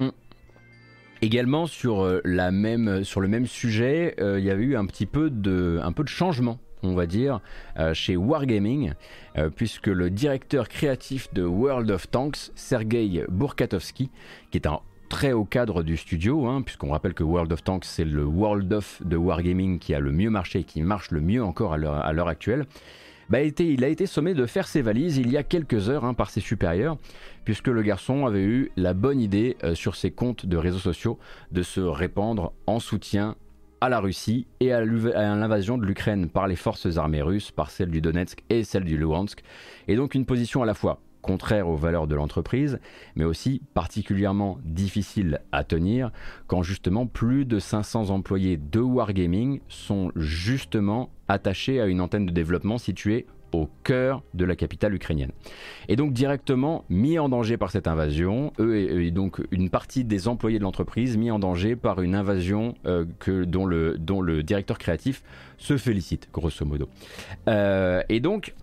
[0.00, 0.10] Hmm.
[1.22, 2.20] Également sur,
[3.04, 6.08] sur le même sujet, il y a eu un petit peu de, un peu de
[6.08, 7.40] changement on va dire,
[7.78, 8.92] euh, chez Wargaming,
[9.36, 14.10] euh, puisque le directeur créatif de World of Tanks, Sergei Burkatovsky,
[14.50, 17.84] qui est un très haut cadre du studio, hein, puisqu'on rappelle que World of Tanks,
[17.84, 21.20] c'est le World of de Wargaming qui a le mieux marché et qui marche le
[21.20, 22.66] mieux encore à l'heure actuelle,
[23.28, 26.14] bah, il a été sommé de faire ses valises il y a quelques heures hein,
[26.14, 26.96] par ses supérieurs,
[27.44, 31.18] puisque le garçon avait eu la bonne idée euh, sur ses comptes de réseaux sociaux
[31.52, 33.36] de se répandre en soutien
[33.80, 37.90] à la Russie et à l'invasion de l'Ukraine par les forces armées russes, par celles
[37.90, 39.42] du Donetsk et celles du Luhansk,
[39.86, 42.78] et donc une position à la fois contraire aux valeurs de l'entreprise,
[43.16, 46.10] mais aussi particulièrement difficile à tenir
[46.46, 52.32] quand justement plus de 500 employés de Wargaming sont justement attachés à une antenne de
[52.32, 55.32] développement située au cœur de la capitale ukrainienne.
[55.88, 60.28] Et donc directement mis en danger par cette invasion, eux et, donc une partie des
[60.28, 64.42] employés de l'entreprise mis en danger par une invasion euh, que, dont, le, dont le
[64.42, 65.22] directeur créatif
[65.56, 66.88] se félicite, grosso modo.
[67.48, 68.54] Euh, et donc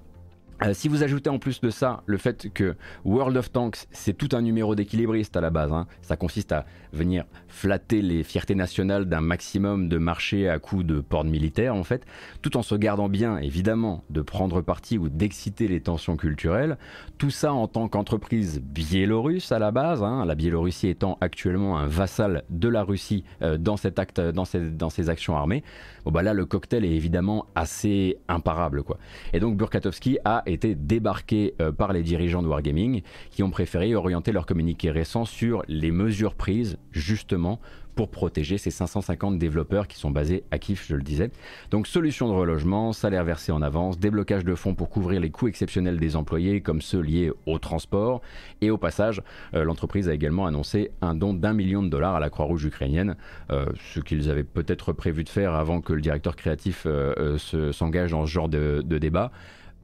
[0.63, 4.13] euh, si vous ajoutez en plus de ça le fait que World of Tanks c'est
[4.13, 5.86] tout un numéro d'équilibriste à la base, hein.
[6.02, 11.02] ça consiste à venir flatter les fiertés nationales d'un maximum de marchés à coups de
[11.02, 12.06] porte militaire en fait,
[12.41, 16.78] tout en se gardant bien évidemment de prendre parti ou d'exciter les tensions culturelles,
[17.18, 20.24] tout ça en tant qu'entreprise biélorusse à la base, hein.
[20.26, 25.10] la Biélorussie étant actuellement un vassal de la Russie euh, dans cet acte, dans ces
[25.10, 25.63] actions armées,
[26.06, 28.98] bon bah là le cocktail est évidemment assez imparable quoi.
[29.34, 34.32] Et donc Burkatovsky a été débarqué par les dirigeants de Wargaming qui ont préféré orienter
[34.32, 37.60] leur communiqué récent sur les mesures prises justement
[37.96, 41.32] pour protéger ces 550 développeurs qui sont basés à Kiev, je le disais.
[41.72, 45.48] Donc solution de relogement, salaire versé en avance, déblocage de fonds pour couvrir les coûts
[45.48, 48.22] exceptionnels des employés comme ceux liés au transport.
[48.62, 49.22] Et au passage,
[49.54, 53.16] euh, l'entreprise a également annoncé un don d'un million de dollars à la Croix-Rouge ukrainienne,
[53.52, 57.38] euh, ce qu'ils avaient peut-être prévu de faire avant que le directeur créatif euh,
[57.72, 59.32] s'engage dans ce genre de débat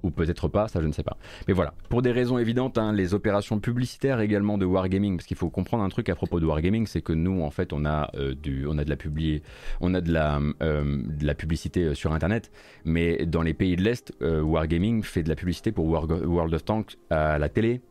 [0.04, 1.18] ou peut-être pas, ça je ne sais pas.
[1.48, 5.38] Mais voilà, pour des raisons évidentes, hein, les opérations publicitaires également de Wargaming, parce qu'il
[5.38, 8.10] faut comprendre un truc à propos de Wargaming, c'est que nous en fait on a
[8.16, 9.42] euh, du, on a de la publi,
[9.80, 12.52] on a de la, euh, de la publicité euh, sur Internet,
[12.86, 16.98] mais dans les pays de l'est, Wargaming fait de la publicité pour World of Tanks
[17.10, 17.82] à la télé,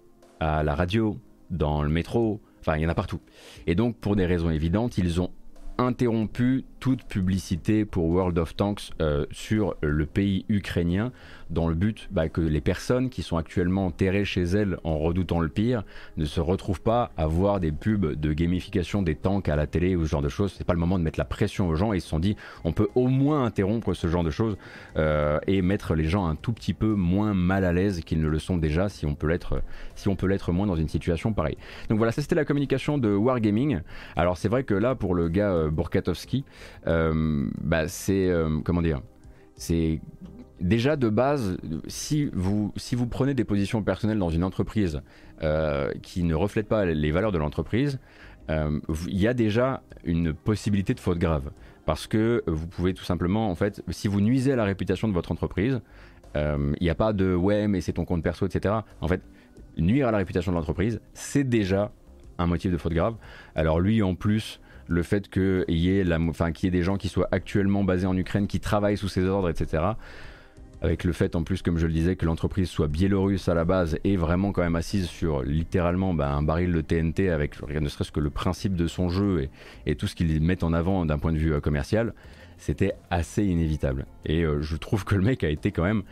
[0.40, 1.18] à la radio,
[1.50, 3.20] dans le métro, enfin il y en a partout.
[3.66, 5.30] Et donc pour des raisons évidentes, ils ont
[5.78, 8.90] interrompu toute publicité pour World of Tanks
[9.30, 11.12] sur le pays ukrainien
[11.50, 15.40] dans le but bah, que les personnes qui sont actuellement enterrées chez elles en redoutant
[15.40, 15.84] le pire
[16.16, 19.96] ne se retrouvent pas à voir des pubs de gamification des tanks à la télé
[19.96, 20.54] ou ce genre de choses.
[20.56, 22.36] C'est pas le moment de mettre la pression aux gens et ils se sont dit
[22.64, 24.56] on peut au moins interrompre ce genre de choses
[24.96, 28.28] euh, et mettre les gens un tout petit peu moins mal à l'aise qu'ils ne
[28.28, 29.62] le sont déjà si on peut l'être
[30.52, 31.56] moins dans une situation pareille.
[31.88, 33.80] Donc voilà, ça c'était la communication de Wargaming.
[34.16, 35.70] Alors c'est vrai que là pour le gars euh,
[36.86, 38.30] euh, bah, c'est
[38.64, 39.00] comment dire
[39.56, 40.00] c'est
[40.60, 45.02] déjà de base, si vous, si vous prenez des positions personnelles dans une entreprise
[45.42, 47.98] euh, qui ne reflètent pas les valeurs de l'entreprise,
[48.50, 51.50] euh, il y a déjà une possibilité de faute grave.
[51.86, 55.12] Parce que vous pouvez tout simplement, en fait, si vous nuisez à la réputation de
[55.12, 55.80] votre entreprise,
[56.36, 58.74] euh, il n'y a pas de ouais, mais c'est ton compte perso, etc.
[59.00, 59.22] En fait,
[59.76, 61.90] nuire à la réputation de l'entreprise, c'est déjà
[62.38, 63.16] un motif de faute grave.
[63.54, 67.84] Alors lui, en plus, le fait qu'il y, y ait des gens qui soient actuellement
[67.84, 69.94] basés en Ukraine, qui travaillent sous ses ordres, etc
[70.82, 73.64] avec le fait en plus, comme je le disais, que l'entreprise soit biélorusse à la
[73.64, 77.88] base et vraiment quand même assise sur littéralement bah, un baril de TNT avec ne
[77.88, 79.48] serait-ce que le principe de son jeu
[79.86, 82.14] et, tout ce qu'ils mettent en avant d'un point de vue euh, commercial,
[82.56, 84.06] c'était assez inévitable.
[84.24, 86.02] Et euh, je trouve que le mec a été quand même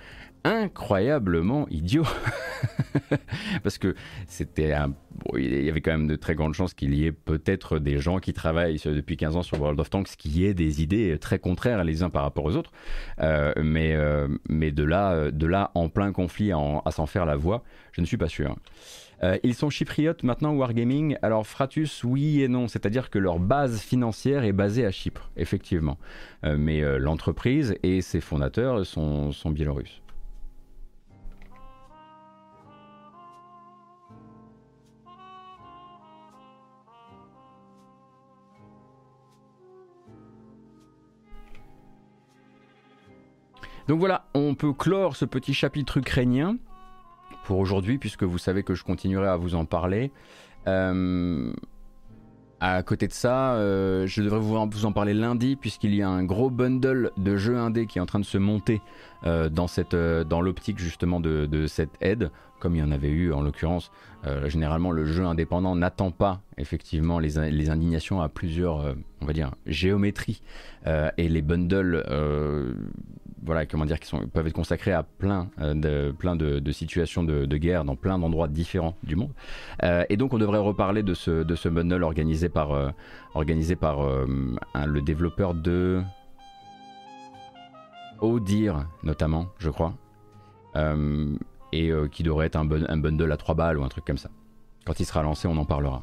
[0.45, 2.07] incroyablement idiot.
[3.63, 3.95] Parce que
[4.27, 4.93] c'était un...
[5.37, 8.19] il y avait quand même de très grandes chances qu'il y ait peut-être des gens
[8.19, 11.85] qui travaillent depuis 15 ans sur World of Tanks qui aient des idées très contraires
[11.85, 12.73] les uns par rapport aux autres.
[13.21, 17.37] Euh, mais, euh, mais de, là, de là, en plein conflit, à s'en faire la
[17.37, 18.57] voix, je ne suis pas sûr.
[19.25, 21.17] Euh, ils sont chypriotes maintenant, Wargaming.
[21.23, 22.69] Alors, Fratus, oui et non.
[22.69, 25.99] C'est-à-dire que leur base financière est basée à Chypre, effectivement.
[26.45, 30.01] mais l'entreprise et ses fondateurs sont, sont biélorusses.
[43.89, 46.59] Donc voilà, on peut clore ce petit chapitre ukrainien
[47.45, 50.13] pour aujourd'hui, puisque vous savez que je continuerai à vous en parler.
[50.67, 51.51] Euh,
[52.61, 56.23] à côté de ça, euh, je devrais vous en, parler lundi, puisqu'il y a un
[56.25, 58.83] gros bundle de jeux indés qui est en train de se monter
[59.25, 63.91] euh, dans l'optique justement de, cette aide, comme il y en avait eu en l'occurrence.
[64.47, 69.53] généralement, le jeu indépendant n'attend pas effectivement les, les indignations à plusieurs, on va dire,
[69.67, 70.43] géométries.
[70.87, 72.05] et les bundles
[73.45, 77.57] voilà, comment dire, qui peuvent être consacrés à plein euh, de, plein de, situations de,
[77.57, 79.33] guerre dans plein d'endroits différents du monde.
[79.83, 82.91] Euh, et donc, on devrait reparler de ce, de ce bundle organisé par, euh,
[83.35, 86.03] organisé par le développeur de
[88.21, 89.95] Odir, notamment, je crois.
[91.73, 94.31] Et qui devrait être un, un bundle à 3 balles ou un truc comme ça.
[94.87, 96.03] Quand il sera lancé, on en parlera.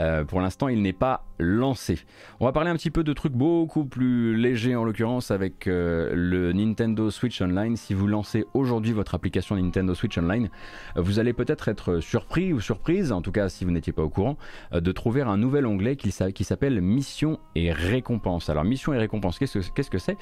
[0.00, 1.98] Euh, pour l'instant, il n'est pas lancé.
[2.40, 6.10] On va parler un petit peu de trucs beaucoup plus légers en l'occurrence avec euh,
[6.14, 7.76] le Nintendo Switch Online.
[7.76, 10.48] Si vous lancez aujourd'hui votre application Nintendo Switch Online,
[10.96, 14.08] vous allez peut-être être surpris ou surprise, en tout cas si vous n'étiez pas au
[14.08, 14.36] courant,
[14.72, 18.48] euh, de trouver un nouvel onglet qui, s'appelle Mission et récompense.
[18.48, 20.16] Alors Mission et récompense, qu'est-ce que c'est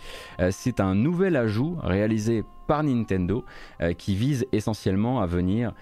[0.51, 0.81] C'est?
[0.81, 3.45] Un nouvel ajout réalisé par Nintendo
[3.99, 5.75] qui vise essentiellement à venir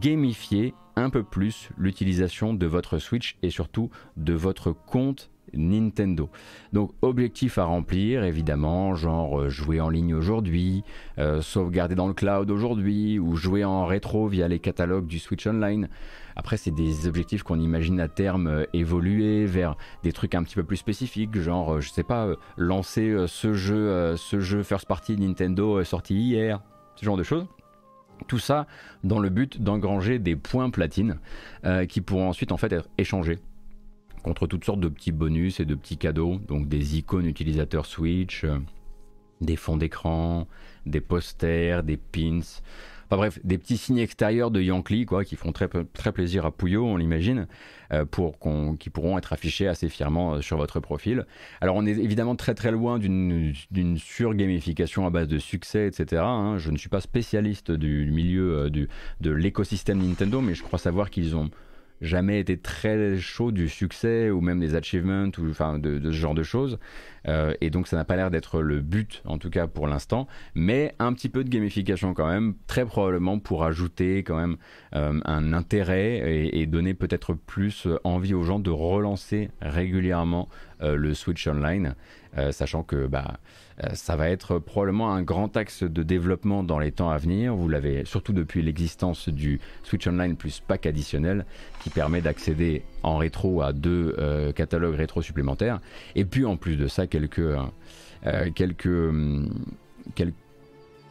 [0.00, 6.30] gamifier un peu plus l'utilisation de votre Switch et surtout de votre compte Nintendo.
[6.72, 10.82] Donc objectif à remplir évidemment, genre euh, jouer en ligne aujourd'hui,
[11.18, 15.46] euh, sauvegarder dans le cloud aujourd'hui ou jouer en rétro via les catalogues du Switch
[15.46, 15.88] Online.
[16.36, 20.56] Après c'est des objectifs qu'on imagine à terme euh, évoluer vers des trucs un petit
[20.56, 25.84] peu plus spécifiques, genre je sais pas lancer ce jeu ce jeu first party Nintendo
[25.84, 26.60] sorti hier,
[26.96, 27.46] ce genre de choses.
[28.26, 28.66] Tout ça
[29.02, 31.18] dans le but d'engranger des points platine
[31.64, 33.38] euh, qui pourront ensuite en fait être échangés
[34.22, 38.44] contre toutes sortes de petits bonus et de petits cadeaux, donc des icônes utilisateurs Switch,
[38.44, 38.58] euh,
[39.42, 40.48] des fonds d'écran,
[40.86, 42.40] des posters, des pins.
[43.06, 45.68] Enfin bref, des petits signes extérieurs de Yankee, quoi, qui font très,
[46.12, 47.46] plaisir à Pouillot, on l'imagine,
[47.92, 48.04] euh,
[48.78, 51.26] qui pourront être affichés assez fièrement euh, sur votre profil.
[51.60, 53.54] Alors on est évidemment très très loin d'une,
[53.96, 56.22] surgamification à base de succès, etc.
[56.24, 56.58] Hein.
[56.58, 61.10] Je ne suis pas spécialiste du milieu euh, de l'écosystème Nintendo, mais je crois savoir
[61.10, 61.50] qu'ils ont
[62.04, 66.34] jamais été très chaud du succès ou même des achievements ou enfin de, ce genre
[66.34, 66.78] de choses.
[67.26, 70.28] Euh, et donc ça n'a pas l'air d'être le but en tout cas pour l'instant,
[70.54, 74.56] mais un petit peu de gamification quand même, très probablement pour ajouter quand même
[74.94, 80.48] euh, un intérêt et, donner peut-être plus envie aux gens de relancer régulièrement
[80.82, 81.94] euh, le Switch Online,
[82.50, 83.36] sachant que bah euh,
[83.94, 87.56] ça va être probablement un grand axe de développement dans les temps à venir.
[87.56, 91.44] Vous l'avez surtout depuis l'existence du Switch Online plus pack additionnel
[91.80, 95.80] qui permet d'accéder en rétro à deux euh, catalogues rétro supplémentaires.
[96.14, 99.12] Et puis en plus de ça, quelques, euh, quelques,
[100.14, 100.34] quelques,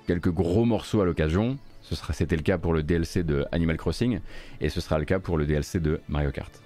[0.08, 1.58] quelques gros morceaux à l'occasion.
[1.82, 4.20] C'était le cas pour le DLC de Animal Crossing
[4.62, 6.63] et ce sera le cas pour le DLC de Mario Kart.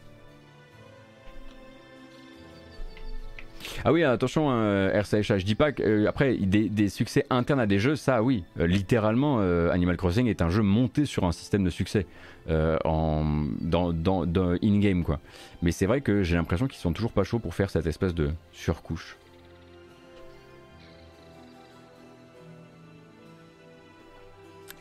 [3.86, 5.84] Ah oui, attention, hein, RCHA, je dis pas que.
[5.84, 8.44] Euh, après, des, succès internes à des jeux, ça oui.
[8.60, 12.06] Euh, littéralement, euh, Animal Crossing est un jeu monté sur un système de succès.
[12.50, 15.20] en, dans, dans, in-game, quoi.
[15.62, 18.14] Mais c'est vrai que j'ai l'impression qu'ils sont toujours pas chauds pour faire cette espèce
[18.14, 19.18] de surcouche.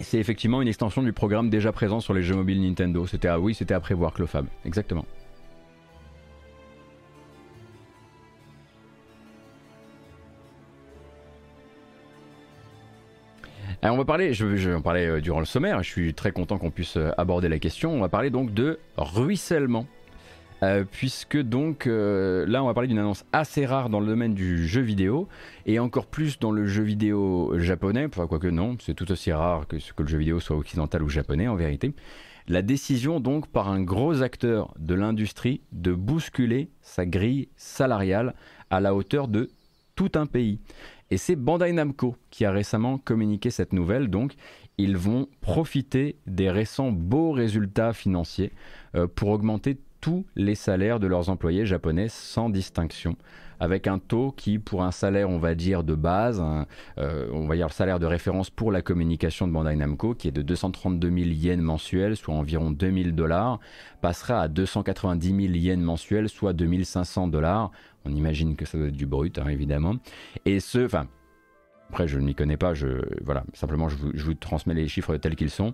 [0.00, 3.06] C'est effectivement une extension du programme déjà présent sur les jeux mobiles Nintendo.
[3.06, 3.74] C'était oui, c'était
[4.14, 4.46] Clofab.
[4.64, 5.06] Exactement.
[13.82, 16.58] On va parler, je, vais en parler euh, durant le sommaire, je suis très content
[16.58, 17.92] qu'on puisse euh, aborder la question.
[17.92, 19.86] On va parler donc de ruissellement.
[20.62, 24.66] Euh, puisque donc là on va parler d'une annonce assez rare dans le domaine du
[24.66, 25.28] jeu vidéo
[25.66, 29.66] et encore plus dans le jeu vidéo japonais, enfin quoique non, c'est tout aussi rare
[29.68, 31.92] que, que le jeu vidéo soit occidental ou japonais en vérité.
[32.48, 38.34] La décision donc par un gros acteur de l'industrie de bousculer sa grille salariale
[38.70, 39.50] à la hauteur de
[39.96, 40.60] tout un pays.
[41.10, 44.08] Et c'est Bandai Namco qui a récemment communiqué cette nouvelle.
[44.08, 44.34] Donc,
[44.78, 48.52] ils vont profiter des récents beaux résultats financiers
[48.94, 53.16] euh, pour augmenter tous les salaires de leurs employés japonais sans distinction
[53.60, 56.42] avec un taux qui, pour un salaire, on va dire, de base,
[56.98, 60.28] euh, on va dire le salaire de référence pour la communication de Bandai Namco, qui
[60.28, 63.60] est de 232 000 yens mensuels, soit environ 2000 dollars,
[64.00, 67.70] passera à 290 000 yens mensuels, soit 2500 dollars.
[68.04, 69.96] On imagine que ça doit être du brut, hein, évidemment.
[70.44, 71.08] Et ce, enfin,
[71.90, 75.36] après, je ne m'y connais pas, je, voilà, simplement je vous, transmets les chiffres tels
[75.36, 75.72] qu'ils sont.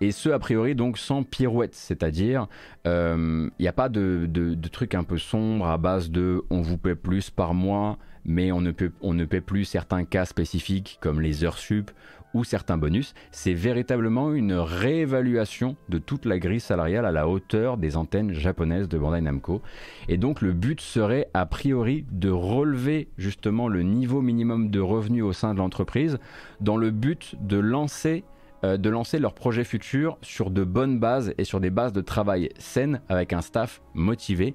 [0.00, 2.48] Et ce, a priori, donc sans pirouette, c'est-à-dire,
[2.84, 4.28] il euh, n'y a pas de,
[4.70, 8.60] truc un peu sombre à base de on vous paie plus par mois, mais on
[8.60, 11.90] ne, on ne paie plus certains cas spécifiques comme les heures sup
[12.34, 17.76] ou certains bonus, c'est véritablement une réévaluation de toute la grille salariale à la hauteur
[17.76, 19.62] des antennes japonaises de Bandai Namco.
[20.08, 25.24] Et donc le but serait a priori de relever justement le niveau minimum de revenus
[25.24, 26.18] au sein de l'entreprise
[26.60, 28.24] dans le but de lancer
[28.64, 32.00] euh, de lancer leurs projets futurs sur de bonnes bases et sur des bases de
[32.00, 34.54] travail saines avec un staff motivé.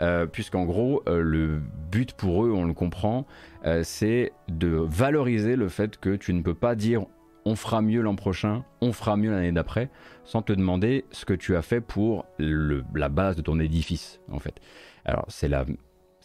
[0.00, 1.60] Euh, puisqu'en gros, euh, le
[1.90, 3.26] but pour eux, on le comprend,
[3.82, 7.04] c'est de valoriser le fait que tu ne peux pas dire
[7.48, 9.88] on fera mieux l'an prochain, on fera mieux l'année d'après,
[10.24, 14.38] sans te demander ce que tu as fait pour la base de ton édifice, en
[14.38, 14.60] fait.
[15.06, 15.64] Alors, c'est la,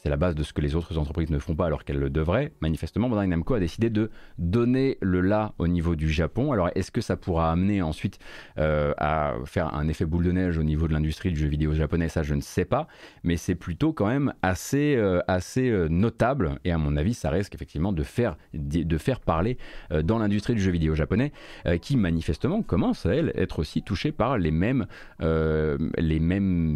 [0.03, 2.09] c'est la base de ce que les autres entreprises ne font pas alors qu'elles le
[2.09, 2.51] devraient.
[2.59, 6.51] Manifestement, Bandai Namco a décidé de donner le là au niveau du Japon.
[6.51, 8.19] Alors, est-ce que ça pourra amener ensuite
[8.57, 11.73] euh, à faire un effet boule de neige au niveau de l'industrie du jeu vidéo
[11.73, 12.09] japonais?
[12.09, 12.89] Ça, je ne sais pas.
[13.23, 16.59] Mais c'est plutôt quand même assez, euh, euh, notable.
[16.65, 18.35] Et à mon avis, ça risque effectivement de faire,
[19.25, 19.57] parler
[20.03, 21.31] dans l'industrie du jeu vidéo japonais,
[21.81, 24.85] qui manifestement commence à elle être aussi touchée par les mêmes,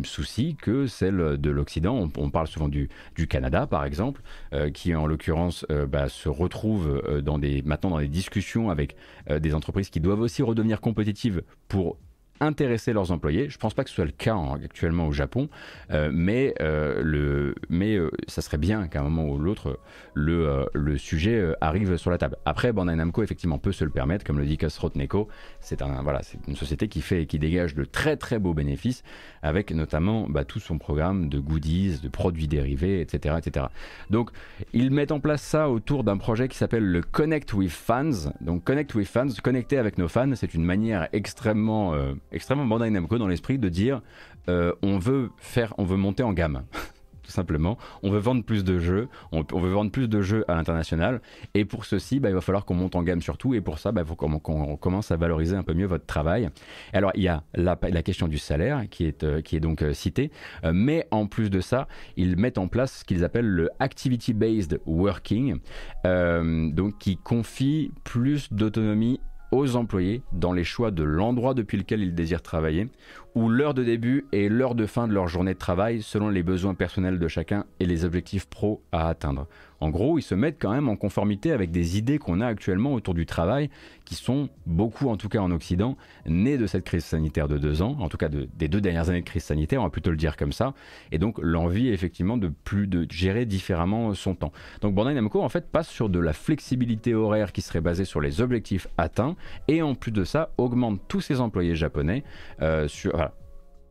[0.06, 2.10] soucis que celle de l'Occident.
[2.18, 2.88] On, parle souvent du
[3.18, 4.22] du Canada, par exemple,
[4.54, 7.22] euh, qui en l'occurrence euh, bah, se retrouve euh,
[7.66, 8.96] maintenant dans des discussions avec
[9.30, 11.98] des entreprises qui doivent aussi redevenir compétitives pour
[12.40, 13.50] intéresser leurs employés.
[13.50, 15.50] Je ne pense pas que ce soit le cas actuellement au Japon,
[15.92, 19.80] euh, mais, euh, le, mais euh, ça serait bien qu'à un moment ou l'autre,
[20.14, 22.38] le, le sujet arrive sur la table.
[22.46, 25.28] Après, Bandai Namco, effectivement, peut se le permettre, comme le dit Kasrot Neko,
[25.60, 29.04] c'est un, voilà, une société qui, fait, qui dégage de très très beaux bénéfices,
[29.42, 33.36] avec notamment bah, tout son programme de goodies, de produits dérivés, etc.
[33.38, 33.68] etc.
[34.10, 34.32] Donc,
[34.74, 38.32] ils mettent en place ça autour d'un projet qui s'appelle le Connect with Fans.
[38.42, 41.94] Donc, Connect with Fans, connecter avec nos fans, c'est une manière extrêmement
[42.32, 44.02] extrêmement Bandai Namco dans l'esprit de dire
[44.50, 46.64] euh, on veut faire, on veut monter en gamme.
[47.28, 47.78] tout simplement.
[48.04, 51.22] On veut vendre plus de jeux, on, veut vendre plus de jeux à l'international,
[51.54, 53.92] et pour ceci, bah, il va falloir qu'on monte en gamme surtout, et pour ça,
[53.92, 56.50] bah, il faut qu'on commence à valoriser un peu mieux votre travail.
[56.94, 59.94] Alors, il y a la, question du salaire qui est, euh, qui est donc euh,
[59.94, 60.32] citée,
[60.72, 65.58] mais en plus de ça, ils mettent en place ce qu'ils appellent le Activity-Based Working,
[66.06, 69.20] donc qui confie plus d'autonomie
[69.52, 72.90] aux employés dans les choix de l'endroit depuis lequel ils désirent travailler,
[73.36, 76.44] ou l'heure de début et l'heure de fin de leur journée de travail selon les
[76.44, 79.48] besoins personnels de chacun et les objectifs pro à atteindre.
[79.80, 82.94] En gros, ils se mettent quand même en conformité avec des idées qu'on a actuellement
[82.94, 83.70] autour du travail,
[84.06, 87.82] qui sont beaucoup, en tout cas en Occident, nées de cette crise sanitaire de deux
[87.82, 90.18] ans, en tout cas des deux dernières années de crise sanitaire, on va plutôt le
[90.18, 90.74] dire comme ça,
[91.12, 94.52] et donc l'envie effectivement de plus de gérer différemment son temps.
[94.82, 98.22] Donc Bandai Namco en fait passe sur de la flexibilité horaire qui serait basée sur
[98.22, 99.36] les objectifs atteints,
[99.68, 102.24] et en plus de ça augmente tous ses employés japonais
[102.62, 103.30] euh, sur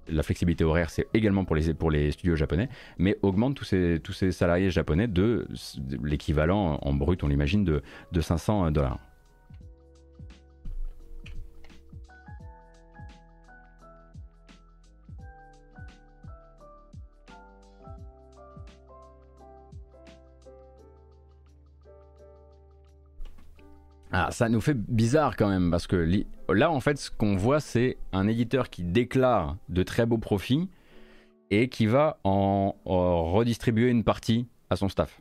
[0.09, 4.33] la flexibilité horaire, c'est également pour les, studios japonais, mais augmente tous ces, tous ces
[4.33, 5.47] salariés japonais de,
[6.03, 7.83] l'équivalent en brut, on l'imagine, de,
[8.13, 8.99] de 500 dollars.
[24.19, 25.97] Ah, ça nous fait bizarre quand même, parce que
[26.49, 30.69] là, en fait, ce qu'on voit, c'est un éditeur qui déclare de très beaux profits
[31.51, 35.21] et qui va en, redistribuer une partie à son staff.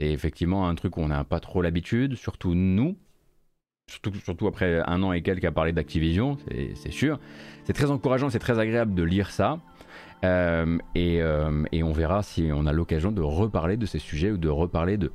[0.00, 2.96] C'est effectivement un truc où on n'a pas trop l'habitude, surtout nous,
[3.88, 6.36] surtout, après un an et quelques à parler d'Activision,
[6.74, 7.18] c'est sûr.
[7.64, 9.58] C'est très encourageant, c'est très agréable de lire ça.
[10.24, 14.36] Euh, euh, et, on verra si on a l'occasion de reparler de ces sujets ou
[14.36, 15.12] de reparler de,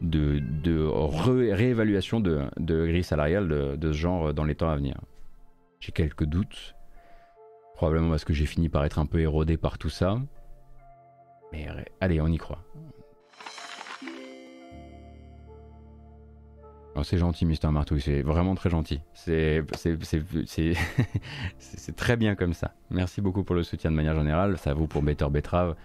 [0.00, 5.00] de, réévaluation de, de grille salariale de, ce genre dans les temps à venir.
[5.80, 6.74] J'ai quelques doutes,
[7.74, 10.18] probablement parce que j'ai fini par être un peu érodé par tout ça.
[11.52, 11.68] Mais
[12.00, 12.62] allez, on y croit.
[16.98, 19.02] Oh, c'est gentil, Mister Martouille, c'est vraiment très gentil.
[19.14, 19.66] C'est
[21.94, 22.72] très bien comme ça.
[22.90, 24.56] Merci beaucoup pour le soutien de manière générale.
[24.56, 25.76] Ça vaut pour Better Betrave.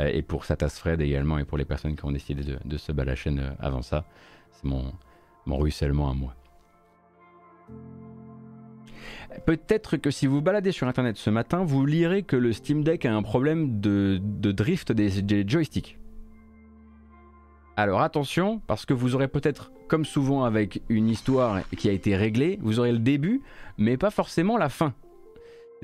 [0.00, 2.92] Euh, et pour Satas Fred également, et pour les personnes qui ont décidé de, se
[2.92, 4.04] battre la chaîne euh, avant ça.
[4.52, 4.92] C'est mon,
[5.46, 6.34] mon ruissellement à moi.
[9.46, 13.04] Peut-être que si vous baladez sur internet ce matin, vous lirez que le Steam Deck
[13.04, 14.20] a un problème de,
[14.52, 15.98] drift des, joysticks.
[17.76, 22.16] Alors attention, parce que vous aurez peut-être, comme souvent avec une histoire qui a été
[22.16, 23.42] réglée, vous aurez le début,
[23.76, 24.94] mais pas forcément la fin.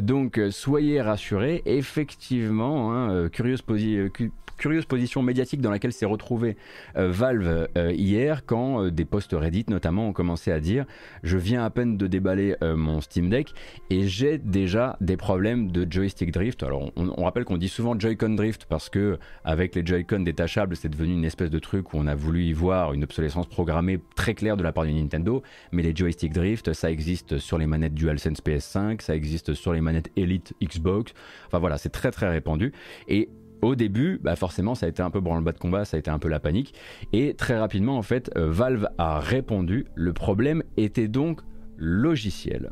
[0.01, 4.09] Donc euh, soyez rassurés, effectivement, hein, euh, curieuse, euh,
[4.57, 6.57] curieuse position médiatique dans laquelle s'est retrouvé
[6.97, 10.85] euh, Valve hier quand des posts Reddit notamment ont commencé à dire
[11.23, 13.55] je viens à peine de déballer mon Steam Deck
[13.89, 16.63] et j'ai déjà des problèmes de joystick drift.
[16.63, 20.91] Alors on, rappelle qu'on dit souvent Joy-Con drift parce que avec les Joy-Con détachables c'est
[20.91, 24.35] devenu une espèce de truc où on a voulu y voir une obsolescence programmée très
[24.35, 25.43] claire de la part du Nintendo
[25.73, 29.81] mais les joystick drift ça existe sur les manettes DualSense PS5, ça existe sur les
[29.81, 31.13] manettes Elite Xbox.
[31.47, 32.73] Enfin voilà, c'est très très répandu
[33.09, 33.29] et
[33.63, 36.11] au début, bah forcément, ça a été un peu branle-bas de combat, ça a été
[36.11, 36.75] un peu la panique.
[37.13, 39.87] Et très rapidement, en fait, euh, Valve a répondu.
[39.95, 41.43] Le problème était donc
[41.81, 42.71] logiciel.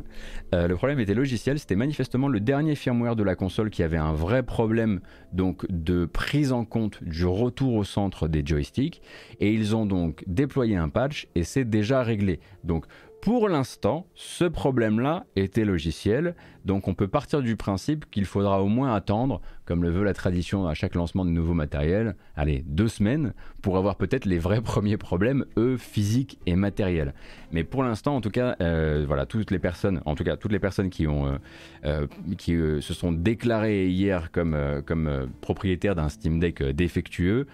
[0.55, 3.97] Euh, le problème était logiciel, c'était manifestement le dernier firmware de la console qui avait
[3.97, 5.01] un vrai problème
[5.33, 9.01] donc de prise en compte du retour au centre des joysticks
[9.41, 12.39] et ils ont donc déployé un patch et c'est déjà réglé.
[12.65, 12.85] Donc
[13.29, 18.69] pour l'instant, ce problème-là était logiciel, donc on peut partir du principe qu'il faudra au
[18.69, 22.89] moins attendre, comme le veut la tradition à chaque lancement de nouveaux matériels, allez, deux
[22.89, 27.13] semaines, pour avoir peut-être les vrais premiers problèmes, eux, physiques et matériels.
[27.53, 30.53] Mais pour l'instant, en tout cas, euh, voilà, toutes les personnes, en tout cas toutes
[30.53, 31.37] les personnes qui ont, euh,
[31.85, 32.07] euh,
[32.39, 34.57] qui se sont déclarées hier comme,
[34.87, 37.47] comme propriétaires d'un Steam Deck défectueux,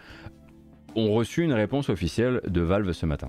[0.95, 3.29] ont reçu une réponse officielle de Valve ce matin.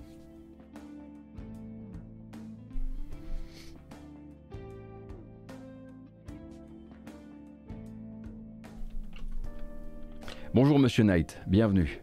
[10.55, 11.99] Bonjour Monsieur Knight, bienvenue.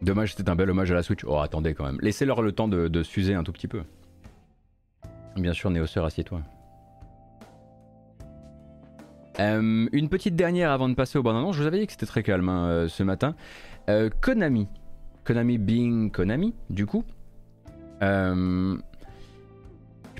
[0.00, 1.22] Dommage, c'était un bel hommage à la Switch.
[1.26, 1.98] Oh, attendez quand même.
[2.00, 3.82] Laissez-leur le temps de, s'user un tout petit peu.
[5.36, 6.40] Bien sûr, Néoseur, assieds-toi.
[9.38, 11.54] Euh, une petite dernière avant de passer au bon annonce.
[11.54, 13.34] Je vous avais dit que c'était très calme hein, euh, ce matin.
[13.90, 14.66] Euh, Konami.
[15.24, 17.04] Konami being Konami, du coup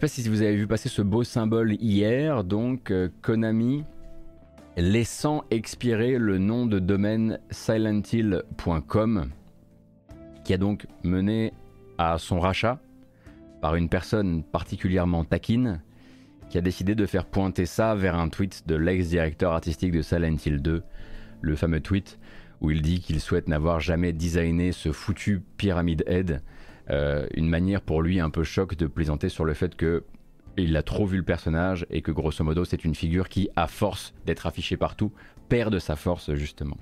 [0.06, 3.84] sais pas si vous avez vu passer ce beau symbole hier, donc euh, Konami
[4.76, 9.30] laissant expirer le nom de domaine silenthill.com
[10.42, 11.52] qui a donc mené
[11.98, 12.80] à son rachat
[13.60, 15.80] par une personne particulièrement taquine
[16.50, 20.36] qui a décidé de faire pointer ça vers un tweet de l'ex-directeur artistique de Silent
[20.44, 20.82] Hill 2,
[21.42, 22.18] le fameux tweet
[22.60, 26.42] où il dit qu'il souhaite n'avoir jamais designé ce foutu Pyramid Head,
[26.90, 30.04] euh, une manière pour lui un peu choc de plaisanter sur le fait que
[30.58, 33.66] il a trop vu le personnage et que grosso modo c'est une figure qui, à
[33.66, 35.10] force d'être affichée partout,
[35.48, 36.76] perd de sa force justement.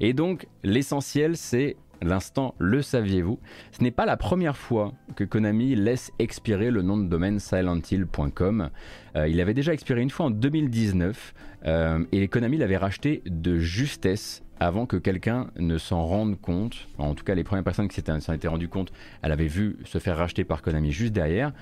[0.00, 3.38] Et donc l'essentiel c'est l'instant le saviez-vous?
[3.72, 8.70] Ce n'est pas la première fois que Konami laisse expirer le nom de domaine silenthill.com.
[9.16, 11.34] Euh, il avait déjà expiré une fois en 2019
[11.66, 16.88] euh, et Konami l'avait racheté de justesse avant que quelqu'un ne s'en rende compte.
[16.98, 18.92] En tout cas, les premières personnes qui s'en étaient rendues compte,
[19.22, 21.52] elle avait vu se faire racheter par Konami juste derrière.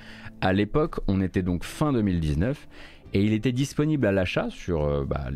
[0.40, 2.68] À l'époque, on était donc fin 2019
[3.14, 5.28] et il était disponible à l'achat sur euh, bah,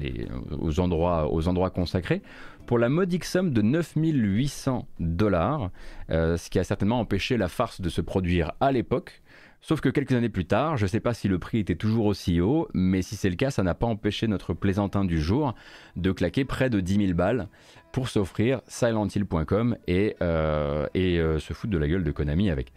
[0.58, 2.22] aux endroits consacrés
[2.66, 5.70] pour la modique somme de 9800 dollars,
[6.10, 9.22] euh, ce qui a certainement empêché la farce de se produire à l'époque.
[9.60, 12.06] Sauf que quelques années plus tard, je ne sais pas si le prix était toujours
[12.06, 15.54] aussi haut, mais si c'est le cas, ça n'a pas empêché notre plaisantin du jour
[15.96, 17.48] de claquer près de 10 000 balles
[17.96, 22.72] pour s'offrir silenthill.com et, euh, et euh, se foutre de la gueule de Konami avec.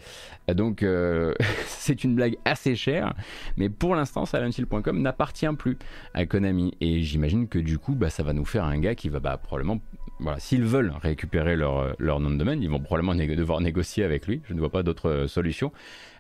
[0.47, 1.33] Donc euh,
[1.65, 3.13] c'est une blague assez chère,
[3.57, 5.77] mais pour l'instant silenthill.com n'appartient plus
[6.13, 9.09] à Konami et j'imagine que du coup bah, ça va nous faire un gars qui
[9.09, 9.81] va bah, probablement
[10.19, 14.27] voilà, s'ils veulent récupérer leur, leur, nom de domaine, ils vont probablement devoir négocier avec
[14.27, 14.41] lui.
[14.47, 15.71] Je ne vois pas d'autre solution.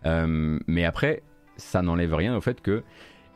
[0.05, 1.21] mais après,
[1.57, 2.83] ça n'enlève rien au fait que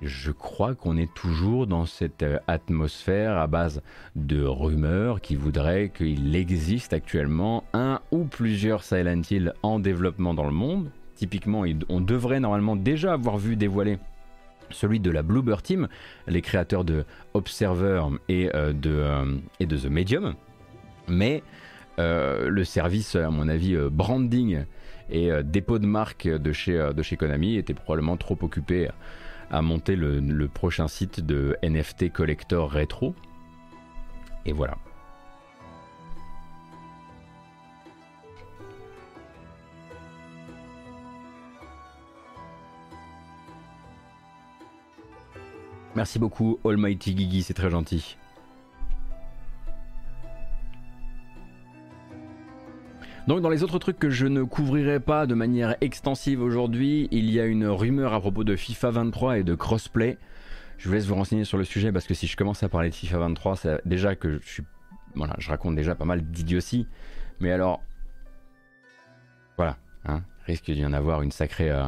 [0.06, 3.82] je crois qu'on est toujours dans cette euh, atmosphère à base
[4.16, 10.46] de rumeurs qui voudraient qu'il existe actuellement un ou plusieurs Silent Hill en développement dans
[10.46, 10.92] le monde.
[11.16, 13.98] Typiquement, on devrait normalement déjà avoir vu dévoiler
[14.72, 15.88] celui de la Bluebird Team,
[16.28, 20.34] les créateurs de Observer euh, euh, et de The Medium.
[21.08, 21.44] Mais
[21.98, 24.66] le service, à mon avis, branding
[25.10, 28.90] et dépôt de marque de chez, Konami était probablement trop occupé
[29.54, 33.14] à monter le, prochain site de NFT Collector Retro.
[34.46, 34.78] Et voilà.
[45.96, 48.18] Merci beaucoup Almighty Gigi, c'est très gentil.
[53.28, 57.30] Donc dans les autres trucs que je ne couvrirai pas de manière extensive aujourd'hui, il
[57.30, 60.18] y a une rumeur à propos de FIFA 23 et de crossplay.
[60.78, 62.90] Je vous laisse vous renseigner sur le sujet parce que si je commence à parler
[62.90, 64.42] de FIFA 23, c'est déjà que
[65.38, 66.86] je raconte déjà pas mal d'idioties.
[67.40, 67.82] Mais alors
[69.56, 71.86] voilà, hein, risque d'y en avoir une sacrée euh,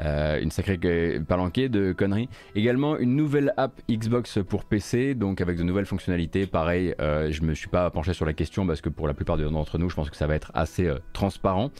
[0.00, 0.78] euh, une sacrée
[1.26, 2.28] palanquée de conneries.
[2.54, 6.46] Également une nouvelle app Xbox pour PC, donc avec de nouvelles fonctionnalités.
[6.46, 9.36] Pareil, euh, je me suis pas penché sur la question parce que pour la plupart
[9.36, 11.70] d'entre nous, je pense que ça va être assez euh, transparent.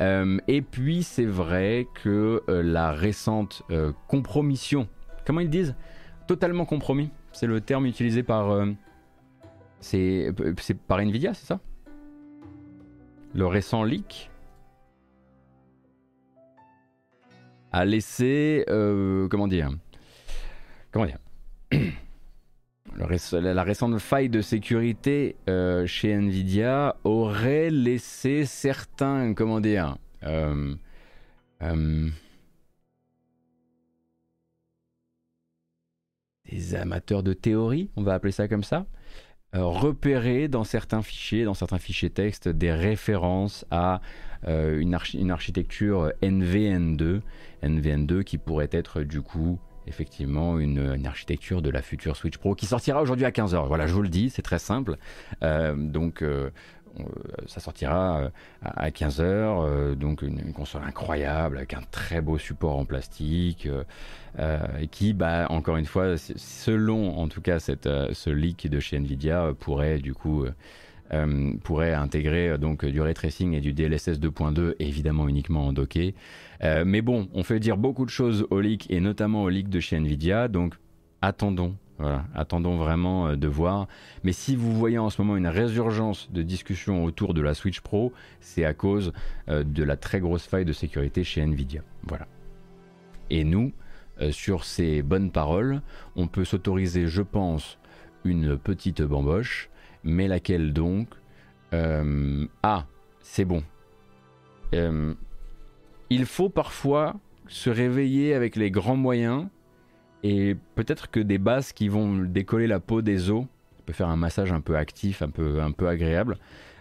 [0.00, 3.62] et puis c'est vrai que la récente
[4.08, 4.88] compromission,
[5.24, 5.74] comment ils disent?
[6.26, 8.66] Totalement compromis, c'est le terme utilisé par
[9.80, 10.32] c'est
[10.88, 11.60] par Nvidia, c'est ça?
[13.34, 14.30] Le récent leak?
[17.74, 19.68] A laissé, euh, comment dire,
[20.92, 21.18] comment dire,
[22.96, 30.76] la récente faille de sécurité euh, chez Nvidia aurait laissé certains, comment dire, euh,
[36.48, 38.86] des amateurs de théorie, on va appeler ça comme ça,
[39.54, 44.00] repérer dans certains fichiers, dans certains fichiers texte, des références à
[44.46, 47.22] une, une, architecture NVN2
[47.64, 52.66] NVN2 qui pourrait être du coup effectivement une, architecture de la future Switch Pro qui
[52.66, 53.66] sortira aujourd'hui à 15h.
[53.66, 54.96] Voilà, je vous le dis, c'est très simple.
[55.42, 56.50] Euh, donc euh,
[57.46, 58.28] ça sortira euh,
[58.62, 63.68] à 15h, donc une, console incroyable avec un très beau support en plastique
[64.90, 69.52] qui, bah, encore une fois, selon en tout cas cette, ce leak de chez Nvidia,
[69.58, 70.46] pourrait du coup
[71.12, 75.72] euh, pourrait intégrer euh, donc du ray tracing et du DLSS 2.2 évidemment uniquement en
[75.74, 76.14] docké.
[76.62, 79.68] Euh, mais bon, on fait dire beaucoup de choses au leak et notamment au leak
[79.68, 80.74] de chez Nvidia, donc
[81.20, 81.76] attendons.
[82.34, 83.86] Attendons vraiment de voir.
[84.24, 87.80] Mais si vous voyez en ce moment une résurgence de discussion autour de la Switch
[87.80, 89.12] Pro, c'est à cause
[89.48, 91.82] de la très grosse faille de sécurité chez Nvidia.
[92.02, 92.26] Voilà.
[93.30, 93.72] Et nous,
[94.30, 95.82] sur ces bonnes paroles,
[96.16, 97.78] on peut s'autoriser, je pense,
[98.24, 99.70] une petite bamboche
[100.04, 101.08] mais laquelle donc
[101.72, 102.86] euh, Ah,
[103.20, 103.64] c'est bon.
[104.74, 105.14] Euh,
[106.10, 107.16] il faut parfois
[107.48, 109.48] se réveiller avec les grands moyens
[110.24, 113.44] et peut-être que des bases qui vont décoller la peau des os,
[113.86, 116.38] peut faire un massage un peu actif, un peu, un peu agréable.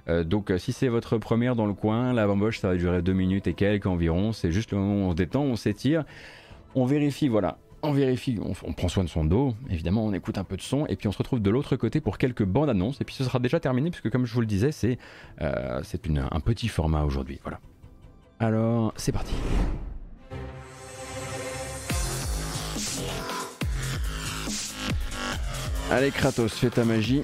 [0.08, 3.14] Euh, donc si c'est votre première dans le coin, la bamboche ça va durer deux
[3.14, 6.04] minutes et quelques environ, c'est juste le moment où on se détend, on s'étire,
[6.76, 10.46] on vérifie voilà on vérifie, on, prend soin de son dos, évidemment, on écoute un
[10.46, 13.02] peu de son, et puis on se retrouve de l'autre côté pour quelques bandes annonces,
[13.02, 14.98] et puis ce sera déjà terminé, puisque comme je vous le disais, c'est
[15.42, 15.82] euh,
[16.32, 17.40] un petit format aujourd'hui.
[17.44, 17.60] Voilà.
[18.40, 19.34] Alors, c'est parti.
[25.96, 27.22] Allez Kratos, fais ta magie.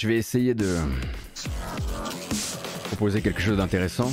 [0.00, 0.78] Je vais essayer de
[2.84, 4.10] proposer quelque chose d'intéressant.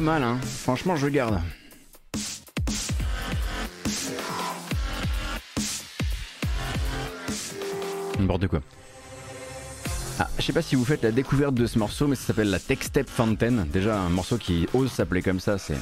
[0.00, 0.38] Mal, hein.
[0.42, 1.40] Franchement, je garde.
[8.18, 8.60] N'importe quoi.
[10.18, 12.50] Ah, je sais pas si vous faites la découverte de ce morceau, mais ça s'appelle
[12.50, 13.64] la Tech Step Fountain.
[13.72, 15.78] Déjà, un morceau qui ose s'appeler comme ça, c'est,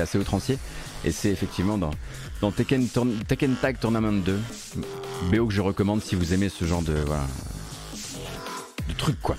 [0.00, 0.58] assez outrancier.
[1.04, 1.92] Et c'est effectivement dans,
[2.40, 2.88] dans Tekken,
[3.28, 4.38] Tekken Tag Tournament 2.
[5.30, 6.94] BO que je recommande si vous aimez ce genre de,
[8.88, 9.36] de truc, quoi.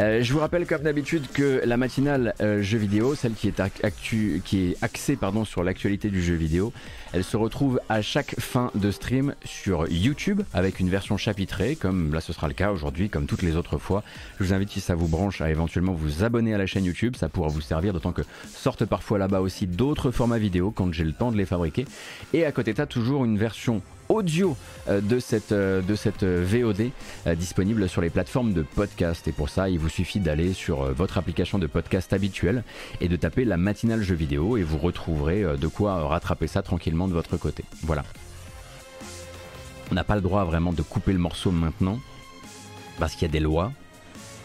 [0.00, 4.82] Euh, je vous rappelle comme d'habitude que la matinale euh, jeu vidéo, celle qui est,
[4.82, 6.72] axée sur l'actualité du jeu vidéo,
[7.12, 12.12] elle se retrouve à chaque fin de stream sur YouTube avec une version chapitrée, comme
[12.12, 14.02] là ce sera le cas aujourd'hui, comme toutes les autres fois.
[14.40, 17.14] Je vous invite si ça vous branche à éventuellement vous abonner à la chaîne YouTube,
[17.14, 18.22] ça pourra vous servir, d'autant que
[18.52, 21.84] sortent parfois là-bas aussi d'autres formats vidéo quand j'ai le temps de les fabriquer.
[22.32, 24.56] Et à côté de ça, toujours une version audio
[24.88, 26.90] euh, de cette, euh, de euh, VOD
[27.36, 29.26] disponible sur les plateformes de podcast.
[29.28, 32.64] Et pour ça, il vous suffit d'aller sur votre application de podcast habituelle
[33.00, 37.08] et de taper la matinale jeu vidéo et vous retrouverez de quoi rattraper ça tranquillement
[37.08, 37.64] de votre côté.
[37.82, 38.04] Voilà.
[39.90, 41.98] On n'a pas le droit vraiment de couper le morceau maintenant
[42.98, 43.72] parce qu'il y a des lois.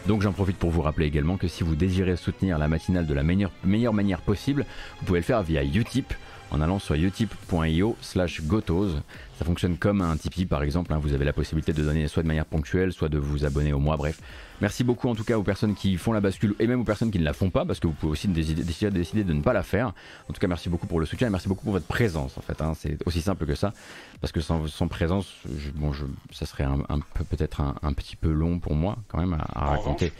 [0.06, 3.14] Donc j'en profite pour vous rappeler également que si vous désirez soutenir la matinale de
[3.14, 4.64] la meilleure, meilleure manière possible,
[4.98, 6.14] vous pouvez le faire via Utip
[6.50, 8.90] en allant sur utip.io slash gotos.
[9.38, 10.98] Ça fonctionne comme un Tipeee par exemple, hein.
[11.00, 13.78] vous avez la possibilité de donner soit de manière ponctuelle, soit de vous abonner au
[13.78, 14.20] mois, bref.
[14.60, 17.10] Merci beaucoup en tout cas aux personnes qui font la bascule et même aux personnes
[17.10, 19.54] qui ne la font pas, parce que vous pouvez aussi décider, décider de ne pas
[19.54, 19.94] la faire.
[20.28, 22.42] En tout cas, merci beaucoup pour le soutien et merci beaucoup pour votre présence en
[22.42, 22.60] fait.
[22.60, 22.74] Hein.
[22.76, 23.72] C'est aussi simple que ça,
[24.20, 25.32] parce que sans, présence,
[25.74, 29.70] bon, je, ça serait un, peut-être un, petit peu long pour moi quand même à,
[29.70, 30.12] raconter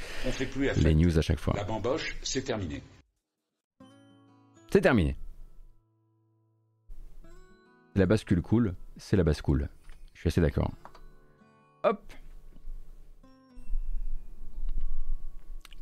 [0.76, 1.53] les news à chaque fois.
[1.57, 2.83] La bamboche, c'est terminé.
[4.70, 5.16] C'est terminé.
[7.97, 9.68] La bascule cool, c'est la bascule.
[10.14, 10.70] Je suis assez d'accord.
[11.82, 12.01] Hop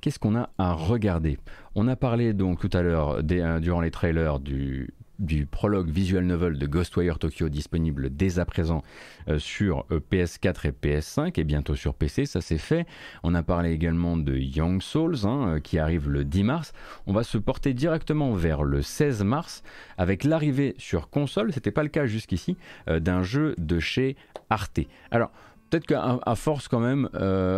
[0.01, 1.39] Qu'est-ce qu'on a à regarder?
[1.75, 6.25] On a parlé donc tout à l'heure, euh, durant les trailers, du, du prologue visual
[6.25, 8.83] novel de Ghostwire Tokyo disponible dès à présent
[9.29, 12.87] euh, sur euh, PS4 et PS5 et bientôt sur PC, ça c'est fait.
[13.23, 16.73] On a parlé également de Young Souls hein, euh, qui arrive le 10 mars.
[17.07, 19.63] On va se porter directement vers le 16 mars
[19.97, 22.57] avec l'arrivée sur console, c'était pas le cas jusqu'ici,
[22.87, 24.17] d'un jeu de chez
[24.51, 24.81] Arte.
[25.11, 25.31] Alors,
[25.69, 27.09] peut-être qu'à force quand même,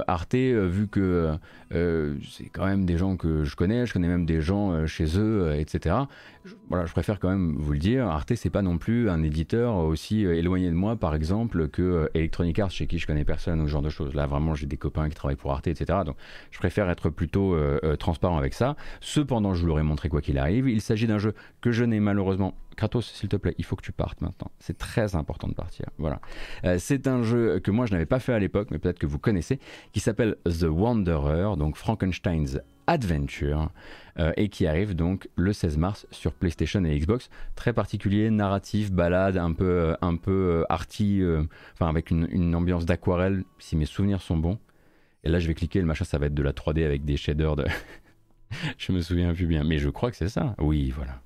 [0.06, 1.34] Arte, vu que
[1.70, 5.54] c'est quand même des gens que je connais, je connais même des gens chez eux,
[5.58, 5.96] etc
[6.68, 9.76] voilà, je préfère quand même vous le dire, Arte c'est pas non plus un éditeur
[9.76, 13.24] aussi euh, éloigné de moi par exemple que euh, Electronic Arts chez qui je connais
[13.24, 14.14] personne ou ce genre de choses.
[14.14, 16.00] Là vraiment j'ai des copains qui travaillent pour Arte etc.
[16.06, 16.16] Donc
[16.50, 18.76] je préfère être plutôt euh, transparent avec ça.
[19.00, 20.68] Cependant je vous l'aurais montré quoi qu'il arrive.
[20.68, 23.82] Il s'agit d'un jeu que je n'ai malheureusement Kratos, s'il te plaît, il faut que
[23.82, 24.50] tu partes maintenant.
[24.58, 25.86] C'est très important de partir.
[25.98, 26.20] Voilà.
[26.78, 29.18] c'est un jeu que moi je n'avais pas fait à l'époque, mais peut-être que vous
[29.18, 29.58] connaissez,
[29.92, 33.70] qui s'appelle The Wanderer, donc Frankenstein's Adventure.
[34.18, 37.30] Euh, et qui arrive donc le 16 mars sur PlayStation et Xbox.
[37.54, 41.22] Très particulier, narratif, balade, un peu, euh, un peu euh, arty,
[41.80, 44.58] avec une, ambiance d'aquarelle, si mes souvenirs sont bons.
[45.24, 47.16] Et là, je vais cliquer, le machin, ça va être de la 3D avec des
[47.16, 47.64] shaders de.
[48.78, 50.54] je me souviens plus bien, mais je crois que c'est ça.
[50.58, 51.22] Oui, voilà.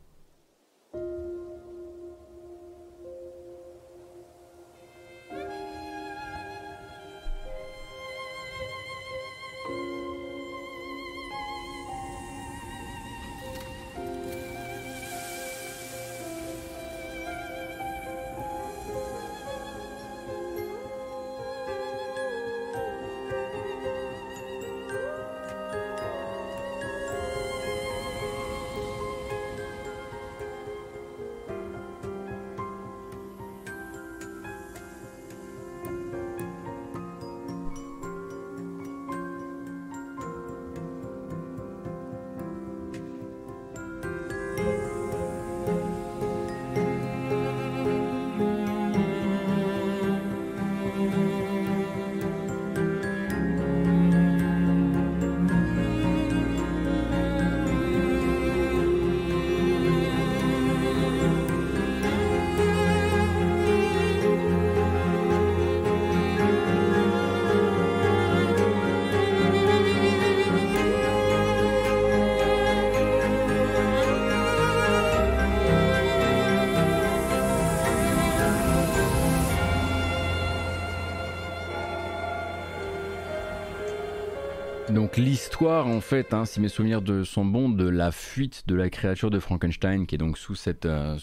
[85.14, 88.74] Donc l'histoire, en fait, hein, si mes souvenirs de sont bons, de la fuite de
[88.74, 91.16] la créature de Frankenstein, qui est donc sous cette, euh,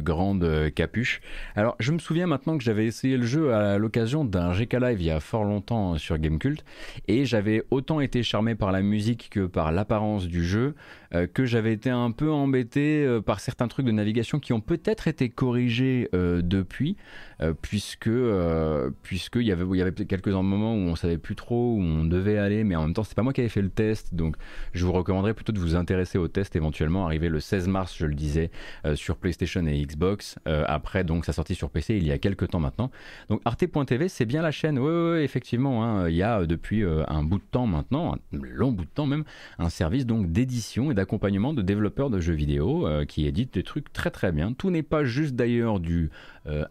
[0.00, 1.20] grande euh, capuche.
[1.56, 5.00] Alors, je me souviens maintenant que j'avais essayé le jeu à l'occasion d'un GK Live
[5.00, 6.64] il y a fort longtemps sur Gamecult,
[7.08, 10.76] et j'avais autant été charmé par la musique que par l'apparence du jeu,
[11.14, 15.08] euh, que j'avais été un peu embêté par certains trucs de navigation qui ont peut-être
[15.08, 16.96] été corrigés depuis,
[17.60, 18.10] puisque
[19.02, 22.04] puisqu'il y avait, il y avait quelques moments où on savait plus trop où on
[22.04, 24.36] devait aller mais en même temps, c'est pas moi qui avais fait le test, donc
[24.72, 28.06] je vous recommanderais plutôt de vous intéresser au test éventuellement, arrivé le 16 mars, je
[28.06, 28.50] le disais,
[28.86, 30.38] euh, sur PlayStation et Xbox.
[30.48, 32.90] Euh, après, donc, sa sortie sur PC il y a quelques temps maintenant.
[33.28, 34.78] Donc, arte.tv, c'est bien la chaîne.
[34.78, 38.72] Oui, effectivement, hein, il y a euh, depuis un bout de temps maintenant, un long
[38.72, 39.24] bout de temps même,
[39.58, 43.92] un service donc d'édition et d'accompagnement de développeurs de jeux vidéo qui édite des trucs
[43.92, 44.52] très très bien.
[44.52, 46.10] Tout n'est pas juste d'ailleurs du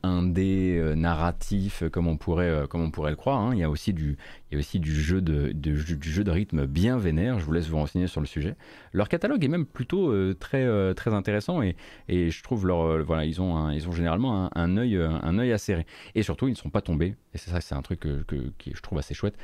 [0.03, 3.39] indé narratif comme on pourrait, comme on pourrait le croire.
[3.41, 3.51] Hein.
[3.53, 4.17] Il y a aussi du,
[4.49, 7.39] il y a aussi du jeu de, du jeu de rythme bien vénère.
[7.39, 8.55] Je vous laisse vous renseigner sur le sujet.
[8.93, 11.75] Leur catalogue est même plutôt euh, très, euh, très intéressant et,
[12.07, 15.51] et, je trouve leur, euh, voilà, ils ont, ils ont généralement un, œil, un œil
[15.51, 15.85] acéré.
[16.15, 18.81] Et surtout, ils ne sont pas tombés, et c'est ça, c'est un truc que, je
[18.81, 19.37] trouve assez chouette,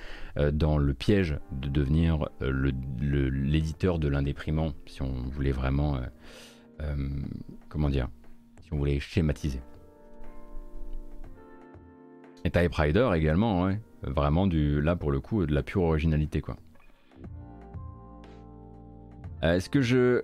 [0.51, 5.99] dans le piège de devenir l'éditeur le, de l'indéprimant, si on voulait vraiment,
[7.69, 8.07] comment dire,
[8.61, 9.59] si on voulait schématiser.
[12.43, 13.80] Et Type Rider également, ouais.
[14.03, 16.55] Vraiment du là pour le coup de la pure originalité quoi.
[19.43, 20.21] Euh, est-ce que je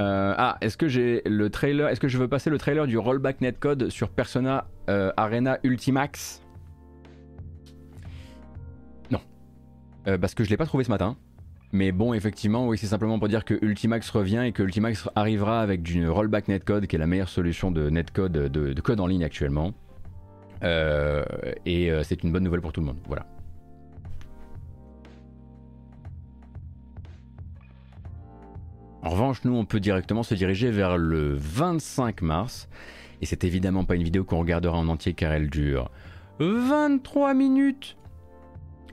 [0.00, 2.96] euh, ah est-ce que j'ai le trailer Est-ce que je veux passer le trailer du
[2.98, 6.42] rollback netcode sur Persona euh, Arena Ultimax?
[9.10, 9.20] Non,
[10.04, 11.16] parce que je l'ai pas trouvé ce matin.
[11.72, 15.60] Mais bon, effectivement, oui, c'est simplement pour dire que Ultimax revient et que Ultimax arrivera
[15.60, 19.24] avec du rollback netcode, qui est la meilleure solution de netcode de code en ligne
[19.24, 19.74] actuellement.
[20.62, 21.24] Euh,
[21.66, 22.98] et euh, c'est une bonne nouvelle pour tout le monde.
[23.06, 23.26] Voilà.
[29.02, 32.68] En revanche, nous, on peut directement se diriger vers le 25 mars.
[33.20, 35.90] Et c'est évidemment pas une vidéo qu'on regardera en entier car elle dure
[36.40, 37.96] 23 minutes.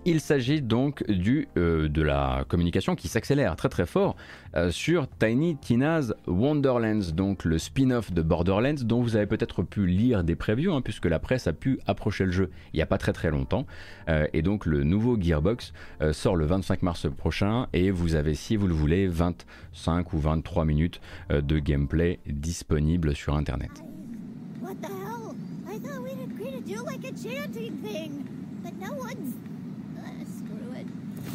[0.07, 4.15] Il s'agit donc du, euh, de la communication qui s'accélère très très fort
[4.55, 9.87] euh, sur Tiny Tina's Wonderlands, donc le spin-off de Borderlands dont vous avez peut-être pu
[9.87, 12.85] lire des previews hein, puisque la presse a pu approcher le jeu il n'y a
[12.85, 13.65] pas très très longtemps.
[14.07, 15.73] Euh, et donc le nouveau Gearbox
[16.11, 20.65] sort le 25 mars prochain et vous avez si vous le voulez 25 ou 23
[20.65, 21.01] minutes
[21.31, 23.71] de gameplay disponible sur internet.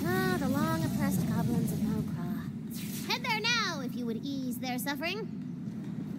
[0.07, 1.81] Ah, the long oppressed goblins of
[3.09, 5.27] Head there now if you would ease their suffering.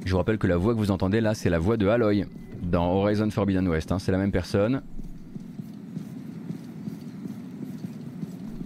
[0.06, 2.26] Je vous rappelle que la voix que vous entendez là, c'est la voix de Aloy
[2.62, 3.92] dans Horizon Forbidden West.
[3.92, 4.00] Hein.
[4.00, 4.82] C'est la même personne.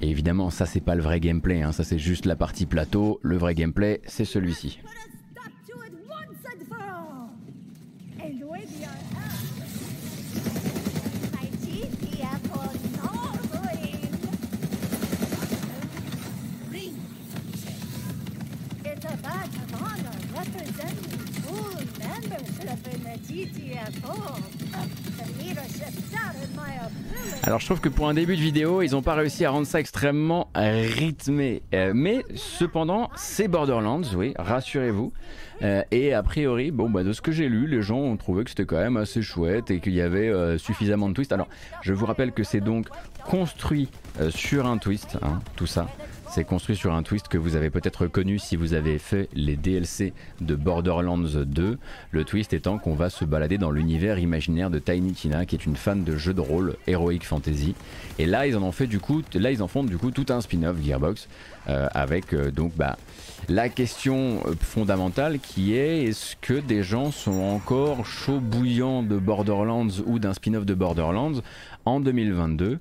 [0.02, 1.72] Et évidemment, ça c'est pas le vrai gameplay, hein.
[1.72, 3.20] ça c'est juste la partie plateau.
[3.22, 4.80] Le vrai gameplay, c'est celui-ci.
[27.44, 29.68] Alors je trouve que pour un début de vidéo, ils n'ont pas réussi à rendre
[29.68, 31.62] ça extrêmement rythmé.
[31.74, 35.14] Euh, mais cependant, c'est Borderlands, oui, rassurez-vous.
[35.62, 38.44] Euh, et a priori, bon, bah, de ce que j'ai lu, les gens ont trouvé
[38.44, 41.32] que c'était quand même assez chouette et qu'il y avait euh, suffisamment de twists.
[41.32, 41.48] Alors,
[41.82, 42.88] je vous rappelle que c'est donc
[43.24, 43.90] construit
[44.30, 45.88] sur un twist, hein, tout ça.
[46.36, 49.56] C'est construit sur un twist que vous avez peut-être connu si vous avez fait les
[49.56, 50.12] DLC
[50.42, 51.78] de Borderlands 2.
[52.12, 55.66] Le twist étant qu'on va se balader dans l'univers imaginaire de Tiny Tina, qui est
[55.66, 57.74] une fan de jeux de rôle Heroic Fantasy.
[58.20, 60.26] Et là, ils en ont fait du coup, là ils en font du coup tout
[60.28, 61.30] un spin-off Gearbox
[61.70, 62.98] euh, avec euh, donc bah
[63.48, 69.88] la question fondamentale qui est est-ce que des gens sont encore chaud bouillants de Borderlands
[70.06, 71.40] ou d'un spin-off de Borderlands
[71.86, 72.80] en 2022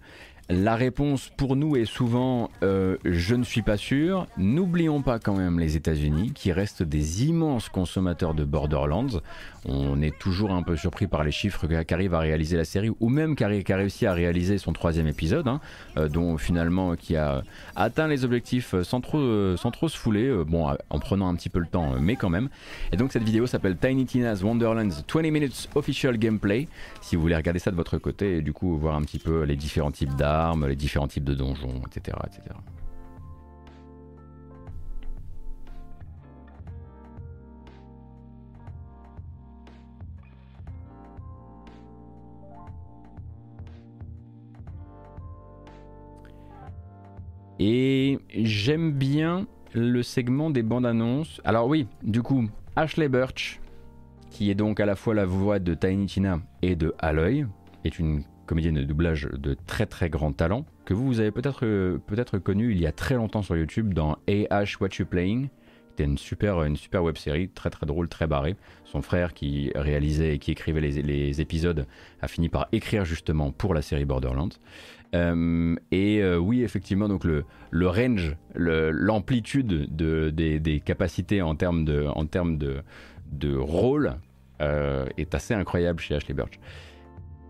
[0.51, 4.27] la réponse pour nous est souvent euh, je ne suis pas sûr.
[4.37, 9.21] N'oublions pas quand même les États-Unis qui restent des immenses consommateurs de Borderlands.
[9.65, 13.09] On est toujours un peu surpris par les chiffres qu'arrive à réaliser la série ou
[13.09, 15.61] même qui a réussi à réaliser son troisième épisode, hein,
[15.97, 17.43] euh, dont finalement qui a
[17.77, 21.49] atteint les objectifs sans trop, euh, sans trop se fouler, bon en prenant un petit
[21.49, 22.49] peu le temps, mais quand même.
[22.93, 26.69] Et donc cette vidéo s'appelle Tiny Tina's Wonderlands 20 Minutes Official Gameplay.
[27.01, 29.45] Si vous voulez regarder ça de votre côté et du coup voir un petit peu
[29.45, 32.17] les différents types d'armes les différents types de donjons, etc.
[32.27, 32.55] etc.
[47.61, 51.41] Et j'aime bien le segment des bandes annonces.
[51.45, 53.61] Alors oui, du coup, Ashley Birch,
[54.31, 57.47] qui est donc à la fois la voix de Tiny Tina et de Aloy,
[57.85, 61.61] est une comédienne de doublage de très très grand talent, que vous, vous avez peut-être
[62.07, 65.49] peut-être connu il y a très longtemps sur YouTube dans AH What You Playing.
[65.91, 68.57] C'était une super, une super web série, très très drôle, très barrée.
[68.85, 71.87] Son frère qui réalisait et qui écrivait les, les épisodes
[72.21, 74.49] a fini par écrire justement pour la série Borderlands.
[75.15, 81.85] Euh, et euh, oui, effectivement, donc le, le range, l'amplitude de, des, capacités en termes
[81.85, 82.83] de, en termes de,
[83.33, 84.15] de rôle
[84.61, 86.59] euh, est assez incroyable chez Ashley Birch.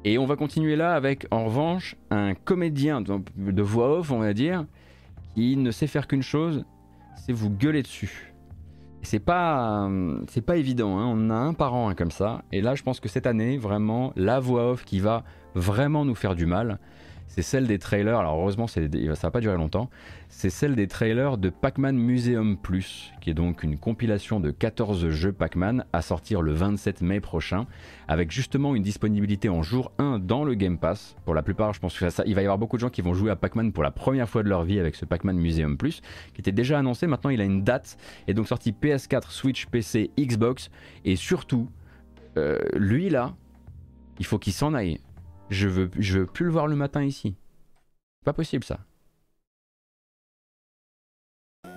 [0.05, 4.35] Et on va continuer là avec, en revanche, un comédien de voix off, on va
[4.35, 4.67] dire,
[5.35, 6.65] qui ne sait faire qu'une chose,
[7.17, 8.35] c'est vous gueuler dessus.
[9.01, 9.89] C'est pas,
[10.29, 11.07] c'est pas évident, hein.
[11.07, 12.43] on a un par an comme ça.
[12.53, 16.15] Et là, je pense que cette année, vraiment, la voix off qui va vraiment nous
[16.15, 16.79] faire du mal,
[17.27, 18.19] c'est celle des trailers.
[18.19, 19.91] Alors heureusement, ça va pas durer longtemps.
[20.29, 25.09] C'est celle des trailers de Pac-Man Museum Plus, qui est donc une compilation de 14
[25.09, 27.67] jeux Pac-Man à sortir le 27 mai prochain,
[28.09, 31.17] avec justement une disponibilité en jour 1 dans le Game Pass.
[31.25, 33.03] Pour la plupart, je pense que ça, il va y avoir beaucoup de gens qui
[33.03, 35.77] vont jouer à Pac-Man pour la première fois de leur vie avec ce Pac-Man Museum
[35.77, 36.03] Plus,
[36.35, 37.07] qui était déjà annoncé.
[37.07, 37.97] Maintenant, il a une date
[38.29, 40.71] et donc sorti PS4, Switch, PC, Xbox
[41.05, 41.69] et surtout,
[42.37, 43.35] euh, lui là,
[44.19, 45.01] il faut qu'il s'en aille.
[45.51, 45.89] Je veux,
[46.27, 47.37] plus le voir le matin ici.
[48.25, 48.81] Pas possible ça.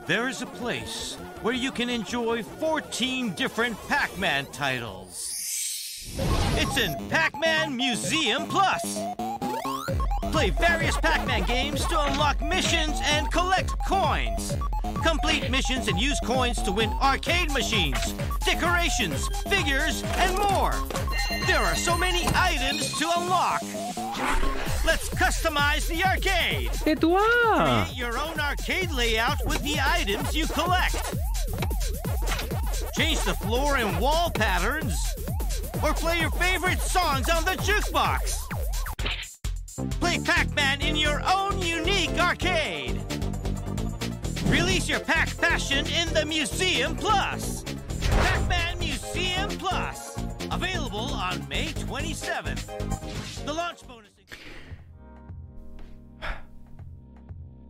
[0.08, 5.34] There is a place where you can enjoy 14 different Pac-Man titles.
[6.56, 9.00] It's in Pac-Man Museum Plus.
[10.38, 14.56] Play various Pac-Man games to unlock missions and collect coins.
[15.04, 18.14] Complete missions and use coins to win arcade machines,
[18.46, 20.76] decorations, figures, and more.
[21.48, 23.64] There are so many items to unlock.
[24.86, 26.70] Let's customize the arcade.
[26.86, 27.18] Et toi?
[27.56, 31.16] Create your own arcade layout with the items you collect.
[32.96, 34.94] Change the floor and wall patterns.
[35.82, 38.47] Or play your favorite songs on the jukebox.
[39.78, 43.00] Play Pac-Man in your own unique arcade.
[44.50, 47.64] Release your Pac passion in the Museum Plus.
[48.10, 50.16] Pac-Man Museum Plus.
[50.50, 52.66] Available on May 27th.
[53.46, 54.10] The launch bonus.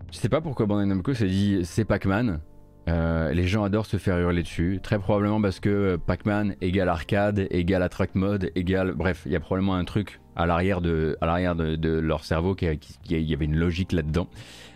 [0.10, 2.39] Je sais pas pourquoi Bandai Namco s'est dit c'est Pac-Man.
[2.88, 4.80] Euh, les gens adorent se faire hurler dessus.
[4.82, 8.93] Très probablement parce que Pac-Man égale arcade, égale attract mode, égale.
[8.93, 11.17] Bref, il y a probablement un truc à l'arrière de,
[11.99, 12.67] leur cerveau qui,
[13.09, 14.27] il y avait une logique là-dedans.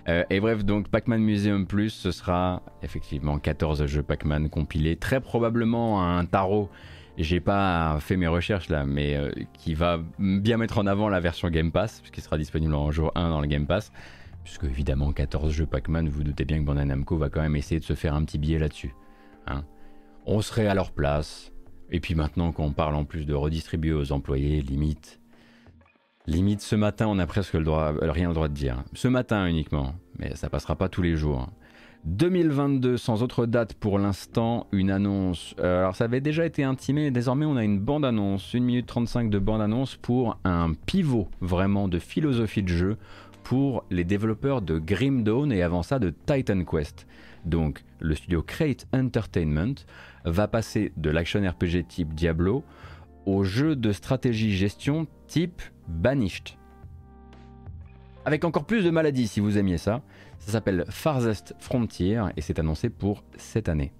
[0.09, 5.21] Euh, et bref, donc Pac-Man Museum Plus, ce sera effectivement 14 jeux Pac-Man compilés, très
[5.21, 6.69] probablement un tarot.
[7.17, 11.19] J'ai pas fait mes recherches là, mais euh, qui va bien mettre en avant la
[11.19, 13.91] version Game Pass, puisqu'il sera disponible en jour 1 dans le Game Pass.
[14.43, 17.55] Puisque évidemment 14 jeux Pac-Man, vous, vous doutez bien que Bandai Namco va quand même
[17.55, 18.95] essayer de se faire un petit billet là-dessus.
[19.45, 19.63] Hein.
[20.25, 21.51] On serait à leur place.
[21.91, 25.20] Et puis maintenant qu'on parle en plus de redistribuer aux employés, limite,
[26.27, 28.83] Limite, ce matin, on a presque le droit, euh, rien le droit de dire.
[28.93, 31.49] Ce matin uniquement, mais ça passera pas tous les jours.
[32.05, 35.55] 2022, sans autre date pour l'instant, une annonce.
[35.59, 39.29] Euh, alors, ça avait déjà été intimé, désormais, on a une bande-annonce, 1 minute 35
[39.29, 42.97] de bande-annonce pour un pivot vraiment de philosophie de jeu
[43.43, 47.07] pour les développeurs de Grim Dawn et avant ça de Titan Quest.
[47.45, 49.75] Donc, le studio Crate Entertainment
[50.25, 52.63] va passer de l'action RPG type Diablo
[53.25, 56.57] au jeu de stratégie gestion type Banished.
[58.25, 60.01] Avec encore plus de maladies si vous aimiez ça.
[60.39, 63.91] Ça s'appelle Farthest Frontier et c'est annoncé pour cette année.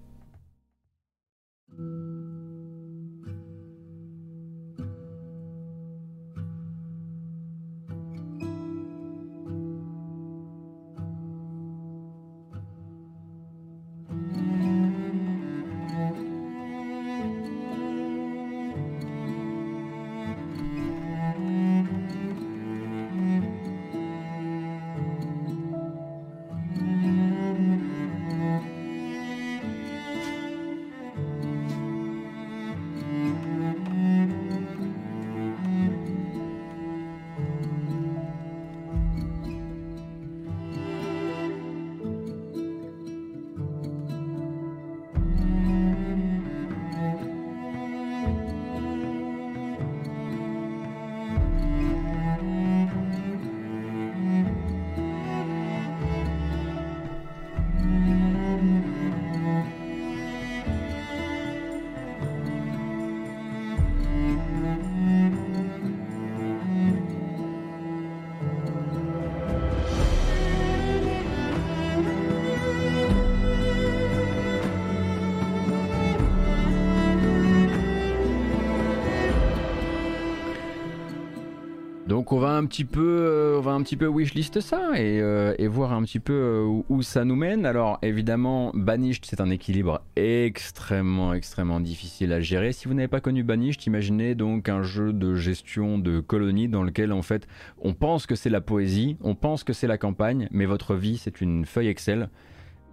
[82.72, 86.20] Petit peu, euh, on va un petit peu wishlist ça et, euh, voir un petit
[86.20, 87.66] peu euh, où, ça nous mène.
[87.66, 92.72] Alors évidemment, Banished c'est un équilibre extrêmement extrêmement difficile à gérer.
[92.72, 96.82] Si vous n'avez pas connu Banished, imaginez donc un jeu de gestion de colonies dans
[96.82, 97.46] lequel en fait
[97.78, 101.18] on pense que c'est la poésie, on pense que c'est la campagne, mais votre vie
[101.18, 102.30] c'est une feuille Excel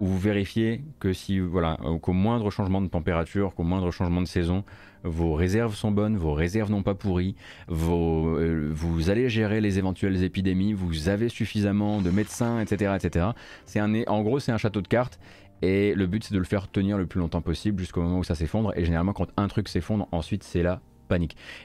[0.00, 4.26] où vous vérifiez que si voilà qu'au moindre changement de température, qu'au moindre changement de
[4.26, 4.64] saison,
[5.04, 7.36] vos réserves sont bonnes, vos réserves n'ont pas pourri,
[7.70, 12.96] euh, vous allez gérer les éventuelles épidémies, vous avez suffisamment de médecins, etc.
[12.96, 13.26] etc.
[13.66, 15.20] C'est un, en gros, c'est un château de cartes
[15.62, 18.24] et le but c'est de le faire tenir le plus longtemps possible jusqu'au moment où
[18.24, 18.72] ça s'effondre.
[18.76, 20.80] Et généralement, quand un truc s'effondre, ensuite c'est la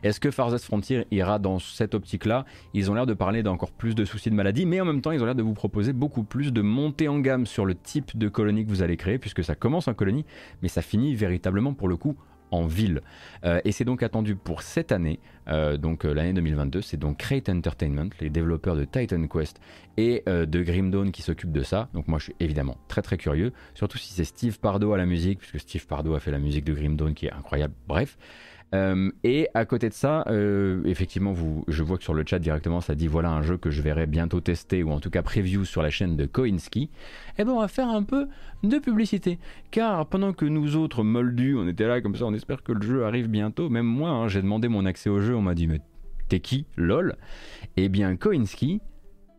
[0.04, 2.46] Est-ce que Farthest Frontier ira dans cette optique-là?
[2.74, 5.12] Ils ont l'air de parler d'encore plus de soucis de maladie, mais en même temps,
[5.12, 8.18] ils ont l'air de vous proposer beaucoup plus de montée en gamme sur le type
[8.18, 10.26] de colonie que vous allez créer, puisque ça commence en colonie,
[10.62, 12.16] mais ça finit véritablement pour le coup
[12.52, 13.02] en ville.
[13.43, 16.82] Euh, et c'est donc attendu pour cette année, euh, donc euh, l'année 2022.
[16.82, 19.60] C'est donc Crate Entertainment, les développeurs de Titan Quest
[19.98, 21.89] et de Grim Dawn qui s'occupent de ça.
[21.93, 25.06] Donc moi je suis évidemment très très curieux, surtout si c'est Steve Pardo à la
[25.06, 27.74] musique, puisque Steve Pardo a fait la musique de Grim Dawn qui est incroyable.
[27.88, 28.18] Bref.
[28.74, 32.39] Euh, et à côté de ça, euh, effectivement, vous, je vois que sur le chat
[32.39, 35.22] directement, ça dit voilà un jeu que je verrai bientôt tester ou en tout cas
[35.22, 36.89] preview sur la chaîne de Koinski.
[37.38, 38.28] Eh ben, on va faire un peu
[38.63, 39.39] de publicité,
[39.72, 42.82] car pendant que nous autres moldus, on était là comme ça, on espère que le
[42.82, 43.70] jeu arrive bientôt.
[43.70, 45.80] Même moi, hein, j'ai demandé mon accès au jeu, on m'a dit mais
[46.28, 47.16] t'es qui, lol?
[47.78, 48.82] Eh bien, Koinski,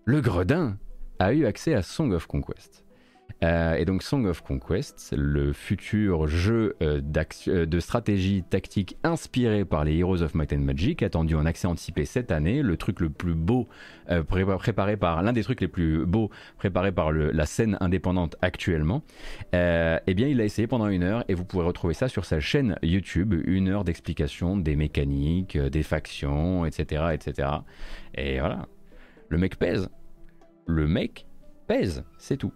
[0.05, 0.79] le gredin,
[1.19, 2.86] a eu accès à Song of Conquest.
[3.43, 7.03] Euh, et donc Song of Conquest, le futur jeu euh,
[7.49, 11.67] euh, de stratégie tactique inspiré par les Heroes of Might and Magic, attendu en accès
[11.67, 13.69] anticipé cette année, le truc le plus beau
[14.29, 19.03] préparé par l'un des trucs les plus beaux préparés par la scène indépendante actuellement.
[19.53, 22.39] eh bien, il a essayé pendant une heure et vous pourrez retrouver ça sur sa
[22.39, 27.49] chaîne YouTube, une heure d'explication des mécaniques, des factions, etc., etc.
[28.15, 28.67] Et voilà,
[29.29, 29.89] le mec pèse.
[30.67, 31.27] Le mec
[31.67, 32.53] pèse, c'est tout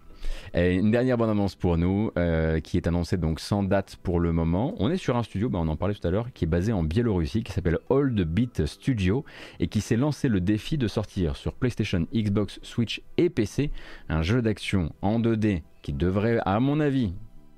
[0.54, 4.32] une dernière bonne annonce pour nous, euh, qui est annoncée donc sans date pour le
[4.32, 4.74] moment.
[4.78, 6.72] On est sur un studio, bah, on en parlait tout à l'heure, qui est basé
[6.72, 9.24] en Biélorussie, qui s'appelle Old Beat Studio,
[9.58, 13.70] et qui s'est lancé le défi de sortir sur PlayStation, Xbox, Switch et PC
[14.08, 17.14] un jeu d'action en 2D qui devrait, à mon avis,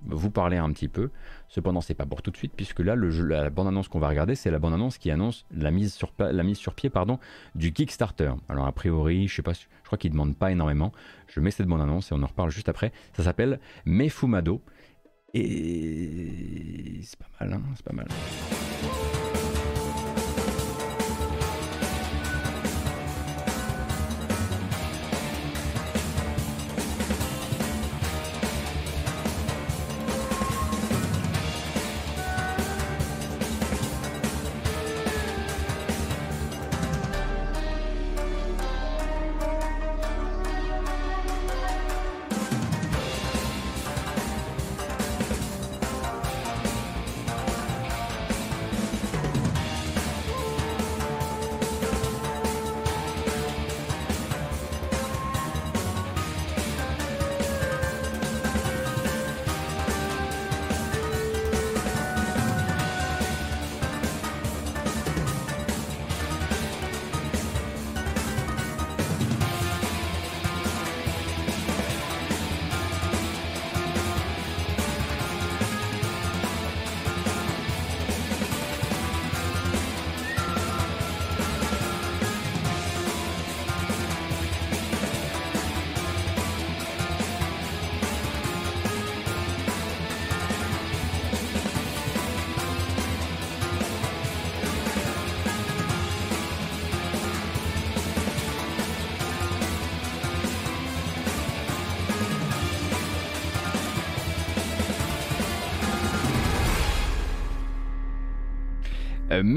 [0.06, 1.10] vous parler un petit peu.
[1.48, 4.50] Cependant, c'est pas pour tout de suite, puisque là, la bande-annonce qu'on va regarder, c'est
[4.50, 7.18] la bande-annonce qui annonce la mise sur, la mise sur pied pardon,
[7.54, 8.32] du Kickstarter.
[8.48, 10.92] Alors, a priori, je sais pas, je crois qu'il demande pas énormément.
[11.28, 12.92] Je mets cette bande-annonce et on en reparle juste après.
[13.16, 14.62] Ça s'appelle Mefumado.
[15.34, 18.06] Et c'est pas mal, hein, c'est pas mal.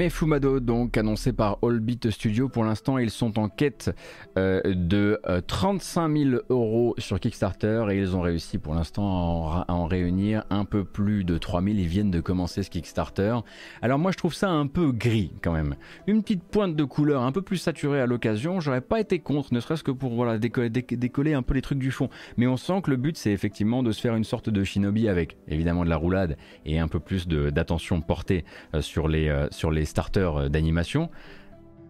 [0.06, 2.48] Mefumado, donc annoncé par Allbeat Studio.
[2.48, 3.92] Pour l'instant, ils sont en quête
[4.38, 9.64] euh, de 35 euh, 000 euros sur Kickstarter et ils ont réussi pour l'instant à,
[9.66, 11.74] en réunir un peu plus de 3 000.
[11.74, 13.36] Ils viennent de commencer ce Kickstarter.
[13.82, 15.74] Alors moi, je trouve ça un peu gris quand même.
[16.06, 18.60] Une petite pointe de couleur un peu plus saturée à l'occasion.
[18.60, 21.80] J'aurais pas été contre, ne serait-ce que pour voilà, décoller, décoller un peu les trucs
[21.80, 22.10] du fond.
[22.36, 25.08] Mais on sent que le but, c'est effectivement de se faire une sorte de shinobi
[25.08, 29.72] avec évidemment de la roulade et un peu plus d'attention portée euh, sur les, sur
[29.72, 31.10] les starters euh, d'animation.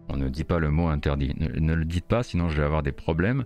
[0.07, 1.33] On ne dit pas le mot interdit.
[1.37, 3.43] Ne, le dites pas, sinon je vais avoir des problèmes.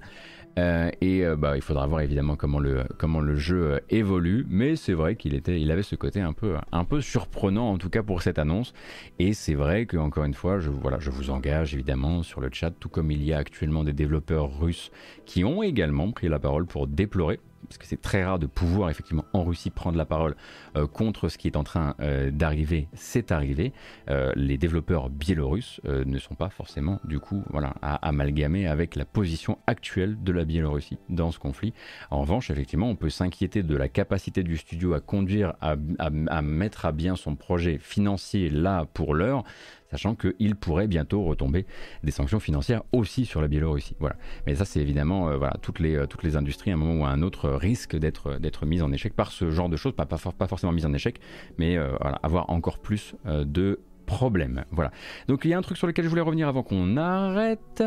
[0.60, 4.76] Euh, et euh, bah, il faudra voir évidemment comment le, comment le jeu évolue, mais
[4.76, 7.90] c'est vrai qu'il était, il avait ce côté un peu, un peu surprenant en tout
[7.90, 8.74] cas pour cette annonce.
[9.18, 12.50] Et c'est vrai que encore une fois, je, voilà, je vous engage évidemment sur le
[12.52, 14.92] chat, tout comme il y a actuellement des développeurs russes
[15.26, 18.90] qui ont également pris la parole pour déplorer parce que c'est très rare de pouvoir
[18.90, 20.36] effectivement en Russie prendre la parole
[20.76, 23.74] euh, contre ce qui est en train euh, d'arriver, c'est arrivé.
[24.10, 27.44] Euh, les développeurs biélorusses ne sont pas forcément du coup
[27.82, 31.74] à amalgamer avec la position actuelle de la Biélorussie dans ce conflit.
[32.10, 36.86] En revanche, effectivement, on peut s'inquiéter de la capacité du studio à conduire, à mettre
[36.86, 39.44] à bien son projet financier là pour l'heure
[39.91, 41.65] sachant qu'il pourrait bientôt retomber
[42.03, 43.95] des sanctions financières aussi sur la Biélorussie.
[44.47, 47.01] Mais ça, c'est évidemment, euh, voilà, toutes les, euh, toutes les industries, à un moment
[47.01, 49.93] ou à un autre, risquent d'être, d'être mises en échec par ce genre de choses,
[49.93, 50.07] pas,
[50.47, 51.19] forcément mises en échec,
[51.57, 51.91] mais euh,
[52.23, 54.63] avoir encore plus de problèmes.
[54.72, 54.91] Voilà.
[55.27, 57.84] Donc il y a un truc sur lequel je voulais revenir avant qu'on arrête.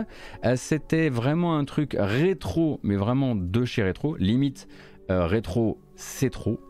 [0.57, 4.17] C'était vraiment un truc rétro, mais vraiment de chez rétro.
[4.17, 4.69] Limite
[5.09, 6.61] rétro, c'est trop.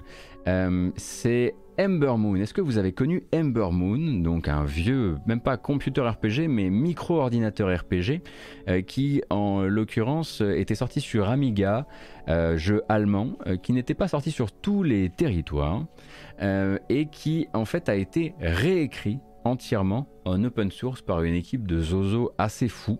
[0.97, 2.37] c'est Ember Moon.
[2.37, 6.71] Est-ce que vous avez connu Ember Moon, donc un vieux, même pas computer RPG, mais
[6.71, 8.21] micro-ordinateur RPG,
[8.69, 11.87] euh, qui en l'occurrence était sorti sur Amiga,
[12.29, 15.85] euh, jeu allemand, euh, qui n'était pas sorti sur tous les territoires,
[16.89, 21.81] et qui en fait a été réécrit entièrement en open source par une équipe de
[21.81, 22.99] zozo assez fous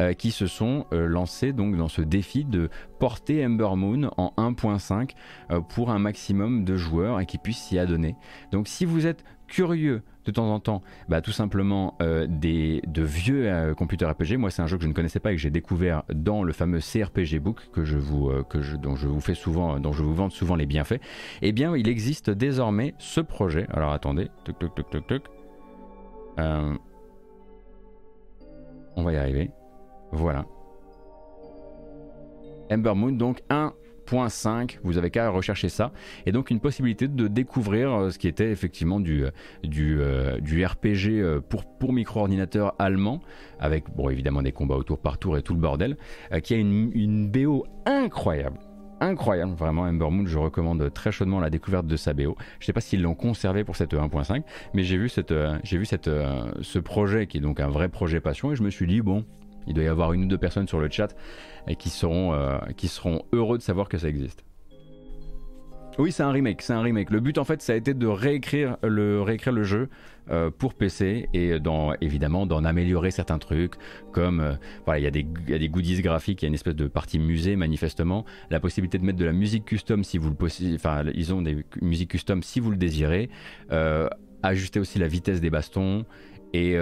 [0.00, 2.68] euh, qui se sont euh, lancés donc dans ce défi de
[2.98, 5.10] porter Ember Moon en 1.5
[5.50, 8.16] euh, pour un maximum de joueurs et qui puissent s'y adonner.
[8.52, 13.74] Donc si vous êtes curieux de temps en temps, bah, tout simplement des, de vieux
[13.76, 14.38] computers RPG.
[14.38, 16.54] Moi, c'est un jeu que je ne connaissais pas et que j'ai découvert dans le
[16.54, 20.02] fameux CRPG Book que je vous, que je, dont je vous fais souvent, dont je
[20.02, 20.98] vous vante souvent les bienfaits.
[21.42, 23.66] Eh bien, il existe désormais ce projet.
[23.70, 25.43] Alors attendez, toc toc toc toc.
[26.38, 26.74] Euh,
[28.96, 29.50] on va y arriver.
[30.12, 30.46] Voilà.
[32.70, 35.92] Ember Moon, donc 1.5, vous avez qu'à rechercher ça.
[36.26, 39.30] Et donc une possibilité de découvrir euh, ce qui était effectivement du, euh,
[39.62, 40.00] du,
[40.40, 43.20] du RPG pour, pour micro-ordinateur allemand,
[43.58, 45.96] avec bon, évidemment des combats autour par tour et tout le bordel,
[46.42, 48.58] qui a une, une BO incroyable
[49.00, 52.36] incroyable, vraiment Ember Moon, je recommande très chaudement la découverte de sa BO.
[52.60, 54.42] Je sais pas s'ils l'ont conservé pour cette 1.5,
[54.74, 58.52] mais j'ai vu, euh, vu euh, ce projet qui est donc un vrai projet passion
[58.52, 59.24] et je me suis dit, bon,
[59.66, 61.14] il doit y avoir une ou deux personnes sur le chat
[61.68, 61.88] euh, qui
[62.88, 64.44] seront heureux de savoir que ça existe.
[65.96, 67.10] Oui, c'est un remake, c'est un remake.
[67.10, 69.88] Le but en fait, ça a été de réécrire le, réécrire le jeu
[70.28, 71.52] euh, pour PC et
[72.00, 73.74] évidemment d'en améliorer certains trucs,
[74.12, 74.54] comme euh,
[74.86, 76.74] voilà, il y, a des, y a des goodies graphiques, il y a une espèce
[76.74, 80.74] de partie musée manifestement, la possibilité de mettre de la musique custom si vous le
[80.74, 83.30] enfin ils ont des musiques custom si vous le désirez,
[83.70, 84.08] euh,
[84.42, 86.04] ajuster aussi la vitesse des bastons
[86.52, 86.76] et,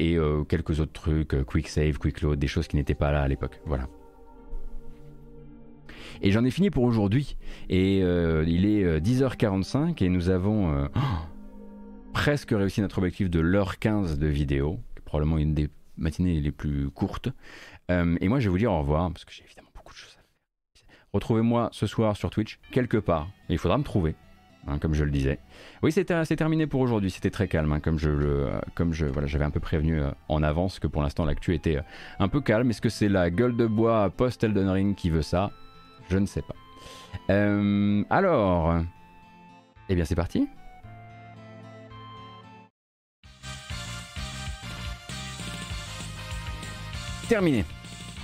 [0.00, 3.28] et quelques autres trucs, quick save, quick load, des choses qui n'étaient pas là à
[3.28, 3.60] l'époque.
[3.64, 3.84] Voilà.
[6.22, 7.36] Et j'en ai fini pour aujourd'hui.
[7.68, 10.86] Et euh, il est 10h45 euh, et nous avons euh,
[12.12, 16.90] presque réussi notre objectif de l'heure 15 de vidéo, probablement une des matinées les plus
[16.90, 17.28] courtes.
[17.88, 20.16] et moi, je vais vous dire au revoir parce que j'ai évidemment beaucoup de choses
[20.18, 20.96] à faire.
[21.12, 23.28] Retrouvez-moi ce soir sur Twitch, quelque part.
[23.48, 24.14] Et il faudra me trouver.
[24.66, 25.38] Hein, comme je le disais.
[25.82, 27.10] Oui, c'est terminé pour aujourd'hui.
[27.10, 30.42] C'était très calme, hein, comme je le, comme je, voilà, j'avais un peu prévenu en
[30.42, 31.78] avance que pour l'instant l'actu était
[32.18, 32.68] un peu calme.
[32.68, 35.52] Est-ce que c'est la gueule de bois post Elden Ring qui veut ça?
[36.08, 36.54] Je ne sais pas.
[37.30, 38.80] Euh, alors,
[39.88, 40.48] eh bien c'est parti.
[47.28, 47.64] Terminé.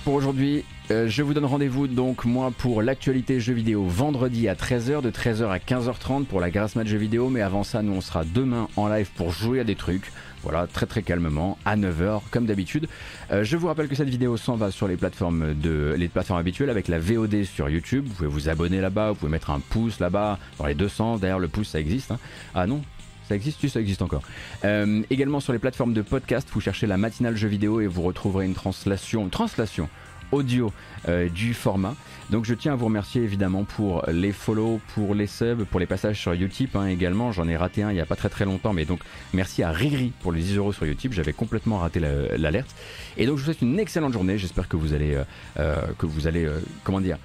[0.03, 4.53] Pour aujourd'hui, euh, je vous donne rendez-vous donc moi pour l'actualité jeux vidéo vendredi à
[4.53, 7.93] 13h, de 13h à 15h30 pour la grâce match jeux vidéo, mais avant ça nous
[7.93, 10.11] on sera demain en live pour jouer à des trucs.
[10.45, 12.87] Voilà, très très calmement, à 9h, comme d'habitude.
[13.31, 16.39] Euh, je vous rappelle que cette vidéo s'en va sur les plateformes, de, les plateformes
[16.39, 18.05] habituelles avec la VOD sur YouTube.
[18.07, 21.19] Vous pouvez vous abonner là-bas, vous pouvez mettre un pouce là-bas, dans les deux sens.
[21.19, 22.11] D'ailleurs, le pouce, ça existe.
[22.11, 22.19] Hein.
[22.53, 22.81] Ah non
[23.27, 24.21] ça existe, ça existe encore.
[24.65, 28.03] Euh, également sur les plateformes de podcast, vous cherchez la matinale jeu vidéo et vous
[28.03, 29.89] retrouverez une translation, translation
[30.31, 30.71] audio
[31.07, 31.95] euh, du format.
[32.29, 35.85] Donc je tiens à vous remercier évidemment pour les follow, pour les subs, pour les
[35.85, 37.31] passages sur Utip hein, également.
[37.31, 39.01] J'en ai raté un il n'y a pas très très longtemps, mais donc
[39.33, 41.13] merci à Riri pour les 10 euros sur Utip.
[41.13, 42.75] J'avais complètement raté l'alerte.
[43.17, 44.37] Et donc je vous souhaite une excellente journée.
[44.37, 45.23] J'espère que vous allez, euh,
[45.59, 46.47] euh, que vous allez,
[46.83, 47.17] comment dire,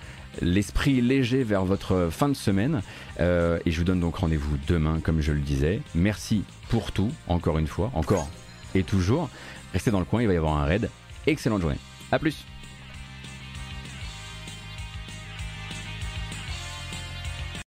[0.43, 2.83] l'esprit léger vers votre fin de semaine.
[3.19, 5.81] et je vous donne donc rendez-vous demain, comme je le disais.
[5.95, 8.29] Merci pour tout, encore une fois, encore
[8.75, 9.29] et toujours.
[9.73, 10.91] Restez dans le coin, il va y avoir un raid.
[11.27, 11.79] Excellente journée.
[12.13, 12.45] A plus